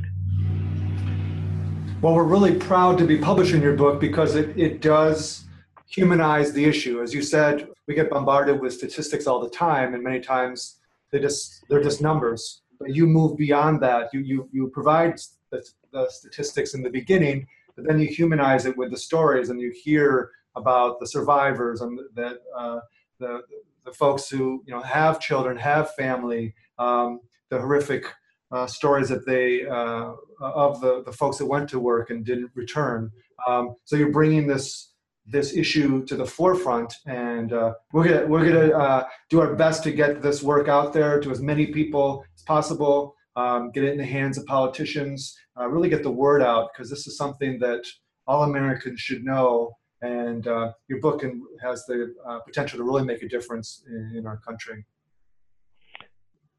Well, 2.02 2.14
we're 2.14 2.26
really 2.26 2.56
proud 2.56 2.98
to 2.98 3.06
be 3.06 3.18
publishing 3.18 3.62
your 3.62 3.74
book 3.74 4.02
because 4.02 4.36
it, 4.36 4.58
it 4.60 4.82
does 4.82 5.46
humanize 5.88 6.52
the 6.52 6.64
issue. 6.66 7.02
As 7.02 7.14
you 7.14 7.22
said, 7.22 7.70
we 7.88 7.96
get 7.96 8.10
bombarded 8.10 8.60
with 8.60 8.74
statistics 8.74 9.28
all 9.28 9.40
the 9.40 9.50
time, 9.50 9.94
and 9.94 10.04
many 10.04 10.20
times 10.20 10.80
they 11.12 11.20
just 11.20 11.64
they're 11.70 11.82
just 11.82 12.02
numbers. 12.02 12.62
But 12.80 12.94
you 12.94 13.08
move 13.08 13.38
beyond 13.38 13.82
that. 13.82 14.14
You 14.14 14.20
you 14.20 14.50
you 14.52 14.68
provide 14.68 15.18
the, 15.50 15.66
the 15.94 16.08
statistics 16.10 16.74
in 16.74 16.84
the 16.84 16.90
beginning, 16.90 17.48
but 17.76 17.86
then 17.88 17.98
you 18.00 18.08
humanize 18.08 18.66
it 18.66 18.78
with 18.78 18.92
the 18.92 18.98
stories, 18.98 19.50
and 19.50 19.60
you 19.60 19.72
hear 19.84 20.32
about 20.56 21.00
the 21.00 21.08
survivors 21.08 21.80
and 21.82 21.98
that 22.16 22.38
uh, 22.58 22.80
the 23.20 23.42
the 23.86 23.92
folks 23.94 24.30
who 24.30 24.64
you 24.66 24.74
know 24.74 24.82
have 24.82 25.20
children, 25.20 25.58
have 25.58 25.96
family, 25.96 26.54
um, 26.78 27.20
the 27.50 27.60
horrific 27.60 28.06
uh, 28.52 28.66
stories 28.66 29.10
that 29.10 29.26
they 29.26 29.66
uh, 29.68 30.12
of 30.42 30.82
the, 30.82 31.04
the 31.06 31.12
folks 31.12 31.38
that 31.38 31.46
went 31.46 31.70
to 31.70 31.80
work 31.80 32.10
and 32.10 32.26
didn't 32.26 32.52
return. 32.56 33.12
Um, 33.48 33.76
so 33.86 33.96
you're 33.96 34.12
bringing 34.12 34.48
this 34.48 34.94
this 35.26 35.54
issue 35.54 36.04
to 36.06 36.16
the 36.16 36.26
forefront, 36.26 36.92
and 37.06 37.54
uh, 37.54 37.74
we're 37.94 38.06
gonna 38.06 38.26
we're 38.26 38.46
gonna 38.46 38.76
uh, 38.76 39.04
do 39.30 39.40
our 39.40 39.56
best 39.56 39.84
to 39.84 39.92
get 39.92 40.22
this 40.22 40.42
work 40.42 40.68
out 40.68 40.94
there 40.94 41.20
to 41.20 41.32
as 41.32 41.42
many 41.42 41.68
people 41.68 42.24
as 42.36 42.44
possible. 42.44 43.16
Um, 43.36 43.72
get 43.72 43.84
it 43.84 43.92
in 43.92 43.98
the 43.98 44.06
hands 44.06 44.38
of 44.38 44.46
politicians. 44.48 45.38
Uh, 45.58 45.68
really 45.68 45.90
get 45.90 46.04
the 46.04 46.12
word 46.12 46.42
out 46.42 46.70
because 46.74 46.90
this 46.90 47.06
is 47.08 47.16
something 47.16 47.60
that 47.60 47.84
all 48.28 48.44
Americans 48.44 49.00
should 49.00 49.24
know. 49.24 49.72
And 50.02 50.48
uh, 50.48 50.72
your 50.88 51.00
book 51.00 51.22
can, 51.22 51.44
has 51.62 51.86
the 51.86 52.14
potential 52.46 52.78
to 52.80 52.84
really 52.84 53.04
make 53.04 53.22
a 53.22 53.28
difference 53.28 53.84
in, 53.88 54.18
in 54.18 54.26
our 54.26 54.38
country. 54.38 54.86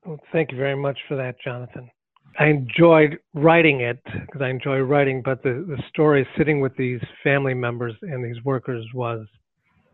Well, 0.05 0.19
thank 0.33 0.51
you 0.51 0.57
very 0.59 0.77
much 0.77 0.99
for 1.09 1.17
that, 1.17 1.37
Jonathan. 1.43 1.91
I 2.39 2.47
enjoyed 2.47 3.19
writing 3.35 3.81
it 3.81 4.01
because 4.05 4.41
I 4.41 4.49
enjoy 4.49 4.79
writing, 4.79 5.21
but 5.23 5.43
the, 5.43 5.65
the 5.69 5.83
story 5.89 6.27
sitting 6.39 6.61
with 6.61 6.75
these 6.77 7.01
family 7.23 7.55
members 7.55 7.95
and 8.03 8.25
these 8.25 8.43
workers 8.45 8.87
was 8.95 9.27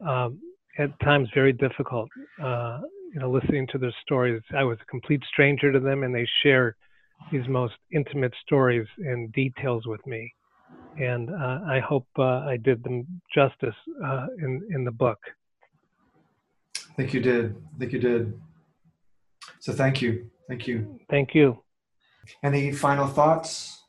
um, 0.06 0.38
at 0.78 0.90
times 1.00 1.28
very 1.34 1.52
difficult. 1.52 2.08
Uh, 2.42 2.80
you 3.12 3.20
know, 3.20 3.30
listening 3.30 3.66
to 3.72 3.78
their 3.78 3.94
stories, 4.02 4.42
I 4.56 4.62
was 4.64 4.78
a 4.82 4.84
complete 4.86 5.22
stranger 5.32 5.72
to 5.72 5.80
them, 5.80 6.02
and 6.02 6.14
they 6.14 6.28
shared 6.42 6.74
these 7.32 7.48
most 7.48 7.74
intimate 7.92 8.34
stories 8.44 8.86
and 8.98 9.32
details 9.32 9.86
with 9.86 10.06
me. 10.06 10.32
And 10.98 11.30
uh, 11.30 11.60
I 11.66 11.80
hope 11.80 12.06
uh, 12.18 12.22
I 12.22 12.58
did 12.62 12.82
them 12.84 13.06
justice 13.34 13.74
uh, 14.04 14.26
in 14.38 14.62
in 14.70 14.84
the 14.84 14.90
book. 14.90 15.18
I 16.76 16.94
think 16.94 17.12
you 17.12 17.20
did. 17.20 17.54
I 17.74 17.78
think 17.78 17.92
you 17.92 17.98
did. 17.98 18.40
So 19.60 19.72
thank 19.72 20.02
you. 20.02 20.30
Thank 20.48 20.66
you. 20.66 20.98
Thank 21.10 21.34
you. 21.34 21.62
Any 22.42 22.72
final 22.72 23.06
thoughts? 23.06 23.84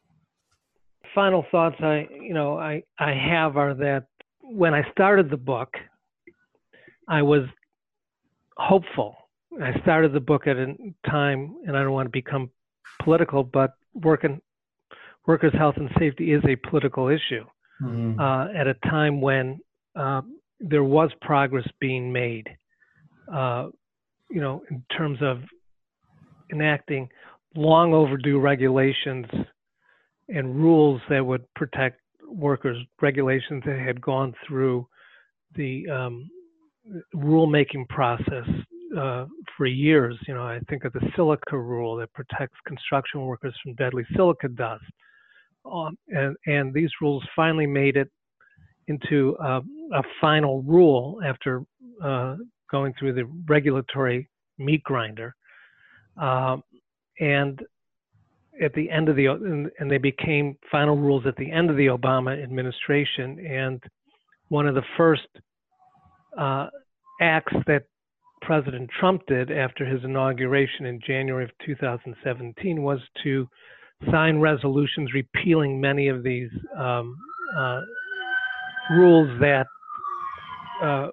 Final 1.15 1.46
thoughts 1.52 1.76
I 1.80 2.08
you 2.12 2.34
know 2.34 2.58
I 2.58 2.84
I 3.00 3.13
have 3.13 3.58
are 3.58 3.74
that 3.76 4.06
when 4.41 4.74
I 4.74 4.89
started 4.91 5.30
the 5.30 5.38
book, 5.38 5.74
I 7.08 7.22
was 7.22 7.43
hopeful. 8.58 9.15
I 9.62 9.80
started 9.82 10.13
the 10.13 10.20
book 10.20 10.48
at 10.48 10.58
a 10.58 10.76
time, 11.10 11.56
and 11.65 11.76
I 11.76 11.82
don't 11.82 11.91
want 11.91 12.06
to 12.06 12.12
become 12.12 12.52
political, 13.02 13.43
but 13.43 13.72
working 13.93 14.41
workers' 15.26 15.54
health 15.54 15.76
and 15.78 15.89
safety 16.00 16.32
is 16.32 16.43
a 16.46 16.56
political 16.70 17.10
issue. 17.10 17.46
Mm-hmm. 17.82 18.20
Uh, 18.20 18.48
at 18.54 18.67
a 18.67 18.74
time 18.89 19.22
when 19.22 19.60
uh, 19.96 20.22
there 20.60 20.84
was 20.84 21.12
progress 21.22 21.67
being 21.80 22.12
made, 22.12 22.48
uh, 23.32 23.67
you 24.29 24.41
know, 24.41 24.63
in 24.69 24.83
terms 24.95 25.19
of 25.21 25.39
enacting 26.51 27.09
long 27.55 27.93
overdue 27.93 28.39
regulations 28.39 29.25
and 30.29 30.55
rules 30.55 31.01
that 31.09 31.25
would 31.25 31.45
protect 31.55 31.99
workers, 32.27 32.77
regulations 33.01 33.63
that 33.65 33.79
had 33.79 34.01
gone 34.01 34.33
through 34.47 34.85
the 35.55 35.87
um, 35.89 36.29
rulemaking 37.15 37.87
process 37.89 38.47
uh, 38.97 39.25
for 39.55 39.65
years. 39.65 40.17
You 40.27 40.33
know, 40.33 40.43
I 40.43 40.59
think 40.69 40.83
of 40.83 40.93
the 40.93 41.01
silica 41.15 41.57
rule 41.57 41.95
that 41.97 42.11
protects 42.13 42.57
construction 42.65 43.21
workers 43.25 43.55
from 43.63 43.75
deadly 43.75 44.05
silica 44.15 44.49
dust. 44.49 44.83
Um, 45.65 45.97
and, 46.09 46.35
and 46.45 46.73
these 46.73 46.89
rules 47.01 47.23
finally 47.35 47.67
made 47.67 47.97
it 47.97 48.09
into 48.87 49.35
a, 49.41 49.61
a 49.93 50.03
final 50.21 50.61
rule 50.63 51.19
after 51.25 51.63
uh, 52.01 52.35
going 52.69 52.93
through 52.97 53.13
the 53.13 53.25
regulatory 53.47 54.30
meat 54.58 54.84
grinder. 54.84 55.36
Um, 56.19 56.63
and 57.19 57.62
at 58.63 58.73
the 58.73 58.89
end 58.89 59.10
of 59.10 59.15
the 59.15 59.27
and, 59.27 59.69
and 59.80 59.89
they 59.89 59.97
became 59.97 60.58
final 60.71 60.97
rules 60.97 61.25
at 61.27 61.36
the 61.36 61.51
end 61.51 61.69
of 61.69 61.77
the 61.77 61.88
Obama 61.88 62.41
administration. 62.41 63.45
And 63.45 63.82
one 64.49 64.67
of 64.67 64.75
the 64.75 64.84
first 64.97 65.27
uh, 66.38 66.67
acts 67.21 67.53
that 67.67 67.84
President 68.41 68.89
Trump 68.99 69.23
did 69.27 69.51
after 69.51 69.86
his 69.86 70.03
inauguration 70.03 70.86
in 70.86 70.99
January 71.06 71.43
of 71.43 71.51
2017 71.65 72.82
was 72.82 72.99
to 73.23 73.47
sign 74.12 74.39
resolutions 74.39 75.12
repealing 75.13 75.82
many 75.82 76.08
of 76.08 76.23
these 76.23 76.49
um, 76.77 77.15
uh, 77.58 77.82
rules 78.91 79.27
that 79.39 79.65
uh, 80.84 81.08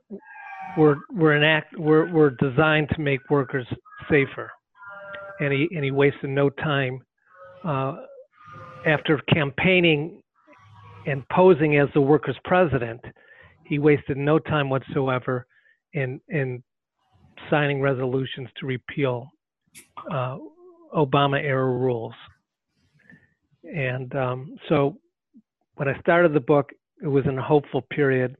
were 0.76 0.96
were 1.12 1.36
enact 1.36 1.76
were 1.78 2.06
were 2.06 2.30
designed 2.30 2.88
to 2.94 3.00
make 3.00 3.20
workers 3.30 3.66
safer 4.10 4.50
and 5.40 5.52
he 5.52 5.68
and 5.74 5.84
he 5.84 5.90
wasted 5.90 6.30
no 6.30 6.50
time 6.50 7.00
uh, 7.64 7.96
after 8.86 9.18
campaigning 9.32 10.20
and 11.06 11.26
posing 11.28 11.78
as 11.78 11.88
the 11.94 12.00
workers' 12.00 12.36
president. 12.44 13.00
He 13.66 13.78
wasted 13.78 14.16
no 14.16 14.38
time 14.38 14.70
whatsoever 14.70 15.46
in 15.92 16.20
in 16.28 16.62
signing 17.50 17.80
resolutions 17.80 18.48
to 18.58 18.66
repeal 18.66 19.28
uh, 20.10 20.38
Obama 20.94 21.42
era 21.42 21.66
rules. 21.66 22.14
And 23.64 24.14
um, 24.14 24.56
so, 24.68 24.98
when 25.76 25.88
I 25.88 25.98
started 26.00 26.32
the 26.32 26.40
book, 26.40 26.70
it 27.02 27.08
was 27.08 27.24
in 27.26 27.38
a 27.38 27.42
hopeful 27.42 27.82
period. 27.90 28.36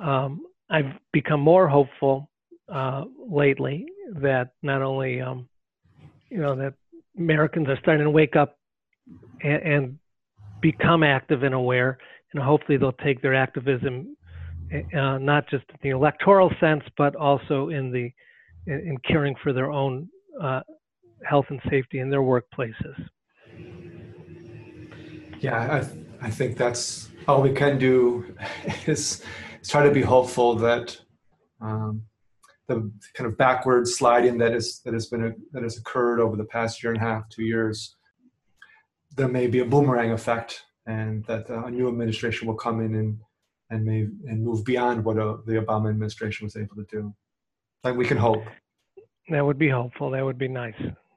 Um, 0.00 0.46
I've 0.70 0.92
become 1.12 1.40
more 1.40 1.68
hopeful 1.68 2.30
uh, 2.72 3.04
lately 3.18 3.86
that 4.20 4.50
not 4.62 4.82
only 4.82 5.20
um, 5.20 5.48
you 6.30 6.38
know 6.38 6.54
that 6.56 6.74
Americans 7.18 7.68
are 7.68 7.78
starting 7.80 8.04
to 8.04 8.10
wake 8.10 8.36
up 8.36 8.58
and, 9.42 9.62
and 9.62 9.98
become 10.62 11.02
active 11.02 11.42
and 11.42 11.54
aware, 11.54 11.98
and 12.32 12.42
hopefully 12.42 12.78
they'll 12.78 12.92
take 12.92 13.20
their 13.22 13.34
activism 13.34 14.16
uh, 14.72 15.18
not 15.18 15.48
just 15.48 15.64
in 15.70 15.76
the 15.82 15.88
electoral 15.90 16.50
sense, 16.60 16.82
but 16.96 17.16
also 17.16 17.68
in 17.68 17.90
the 17.90 18.10
in, 18.66 18.80
in 18.88 18.96
caring 18.98 19.34
for 19.42 19.52
their 19.52 19.70
own 19.70 20.08
uh, 20.40 20.60
health 21.28 21.46
and 21.50 21.60
safety 21.68 21.98
in 21.98 22.10
their 22.10 22.20
workplaces. 22.20 22.94
Yeah, 25.40 25.82
I, 26.22 26.26
I 26.26 26.30
think 26.30 26.56
that's 26.56 27.08
all 27.26 27.42
we 27.42 27.52
can 27.52 27.78
do 27.78 28.36
is 28.86 29.24
try 29.64 29.84
to 29.84 29.90
be 29.90 30.02
hopeful 30.02 30.54
that 30.56 30.98
um, 31.60 32.02
the 32.68 32.90
kind 33.14 33.28
of 33.28 33.36
backward 33.36 33.86
sliding 33.86 34.38
that 34.38 34.54
is 34.54 34.80
that 34.84 34.94
has 34.94 35.06
been 35.06 35.24
a, 35.24 35.32
that 35.52 35.62
has 35.62 35.76
occurred 35.76 36.20
over 36.20 36.36
the 36.36 36.44
past 36.44 36.82
year 36.82 36.92
and 36.92 37.02
a 37.02 37.04
half, 37.04 37.28
two 37.28 37.44
years, 37.44 37.96
there 39.16 39.28
may 39.28 39.46
be 39.46 39.58
a 39.58 39.64
boomerang 39.64 40.12
effect, 40.12 40.64
and 40.86 41.24
that 41.26 41.50
uh, 41.50 41.64
a 41.64 41.70
new 41.70 41.88
administration 41.88 42.46
will 42.46 42.54
come 42.54 42.80
in 42.80 42.94
and 42.94 43.18
and 43.70 43.84
may 43.84 44.08
and 44.28 44.44
move 44.44 44.64
beyond 44.64 45.04
what 45.04 45.18
uh, 45.18 45.36
the 45.46 45.54
Obama 45.54 45.90
administration 45.90 46.44
was 46.44 46.56
able 46.56 46.76
to 46.76 46.86
do. 46.90 47.14
Like 47.84 47.96
we 47.96 48.06
can 48.06 48.18
hope. 48.18 48.44
That 49.28 49.44
would 49.44 49.58
be 49.58 49.68
hopeful. 49.68 50.10
That 50.10 50.24
would 50.24 50.38
be 50.38 50.48
nice. 50.48 50.74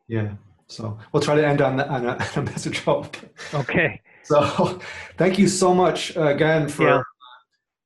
Yeah. 0.08 0.34
So 0.68 0.98
we'll 1.12 1.22
try 1.22 1.36
to 1.36 1.46
end 1.46 1.62
on, 1.62 1.78
the, 1.78 1.88
on, 1.90 2.06
a, 2.06 2.12
on 2.14 2.28
a 2.36 2.42
message 2.42 2.78
of 2.80 2.84
hope. 2.84 3.18
Okay. 3.54 4.02
So 4.24 4.80
thank 5.18 5.38
you 5.38 5.48
so 5.48 5.74
much 5.74 6.16
uh, 6.16 6.28
again 6.28 6.70
for 6.70 6.88
yeah. 6.88 7.02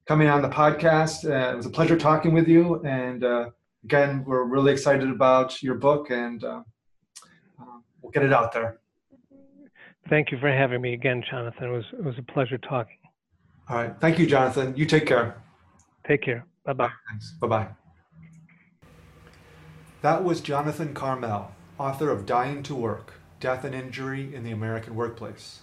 Coming 0.08 0.30
on 0.30 0.42
the 0.42 0.50
podcast. 0.50 1.30
Uh, 1.30 1.52
it 1.54 1.58
was 1.58 1.66
a 1.66 1.70
pleasure 1.70 1.98
talking 1.98 2.34
with 2.34 2.48
you, 2.48 2.82
and 2.86 3.26
uh, 3.26 3.50
again, 3.84 4.24
we're 4.26 4.44
really 4.44 4.72
excited 4.72 5.10
about 5.10 5.62
your 5.62 5.76
book 5.76 6.10
and 6.12 6.44
uh, 6.44 6.62
uh, 7.60 7.66
we'll 8.02 8.12
get 8.12 8.24
it 8.24 8.32
out 8.32 8.54
there. 8.54 8.80
Thank 10.10 10.32
you 10.32 10.40
for 10.40 10.50
having 10.50 10.82
me 10.82 10.94
again, 10.94 11.22
Jonathan. 11.30 11.66
It 11.66 11.72
was 11.72 11.86
it 11.92 12.04
was 12.04 12.16
a 12.18 12.32
pleasure 12.32 12.58
talking. 12.58 12.98
All 13.70 13.76
right. 13.76 13.94
Thank 14.00 14.18
you, 14.18 14.26
Jonathan. 14.26 14.74
You 14.78 14.86
take 14.86 15.06
care. 15.06 15.42
Take 16.08 16.22
care. 16.22 16.46
Bye 16.66 16.74
bye. 16.74 16.90
Thanks. 17.10 17.34
Bye 17.42 17.48
bye. 17.48 17.68
That 20.02 20.24
was 20.24 20.40
Jonathan 20.40 20.94
Karmel, 20.94 21.48
author 21.78 22.10
of 22.10 22.26
Dying 22.26 22.64
to 22.64 22.76
Work 22.76 23.16
Death 23.42 23.66
and 23.66 23.76
Injury 23.76 24.34
in 24.34 24.44
the 24.44 24.52
American 24.52 24.96
Workplace. 24.96 25.62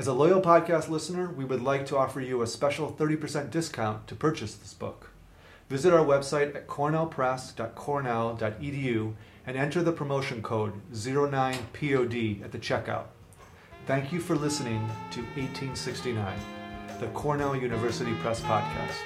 As 0.00 0.06
a 0.06 0.14
loyal 0.14 0.40
podcast 0.40 0.88
listener, 0.88 1.30
we 1.30 1.44
would 1.44 1.60
like 1.60 1.84
to 1.84 1.98
offer 1.98 2.22
you 2.22 2.40
a 2.40 2.46
special 2.46 2.90
30% 2.90 3.50
discount 3.50 4.06
to 4.06 4.14
purchase 4.14 4.54
this 4.54 4.72
book. 4.72 5.10
Visit 5.68 5.92
our 5.92 6.02
website 6.02 6.56
at 6.56 6.66
cornellpress.cornell.edu 6.66 9.14
and 9.46 9.56
enter 9.58 9.82
the 9.82 9.92
promotion 9.92 10.40
code 10.40 10.72
09POD 10.90 12.42
at 12.42 12.50
the 12.50 12.58
checkout. 12.58 13.08
Thank 13.86 14.10
you 14.10 14.20
for 14.20 14.36
listening 14.36 14.88
to 15.10 15.20
1869, 15.20 16.38
the 16.98 17.08
Cornell 17.08 17.54
University 17.54 18.14
Press 18.22 18.40
Podcast. 18.40 18.96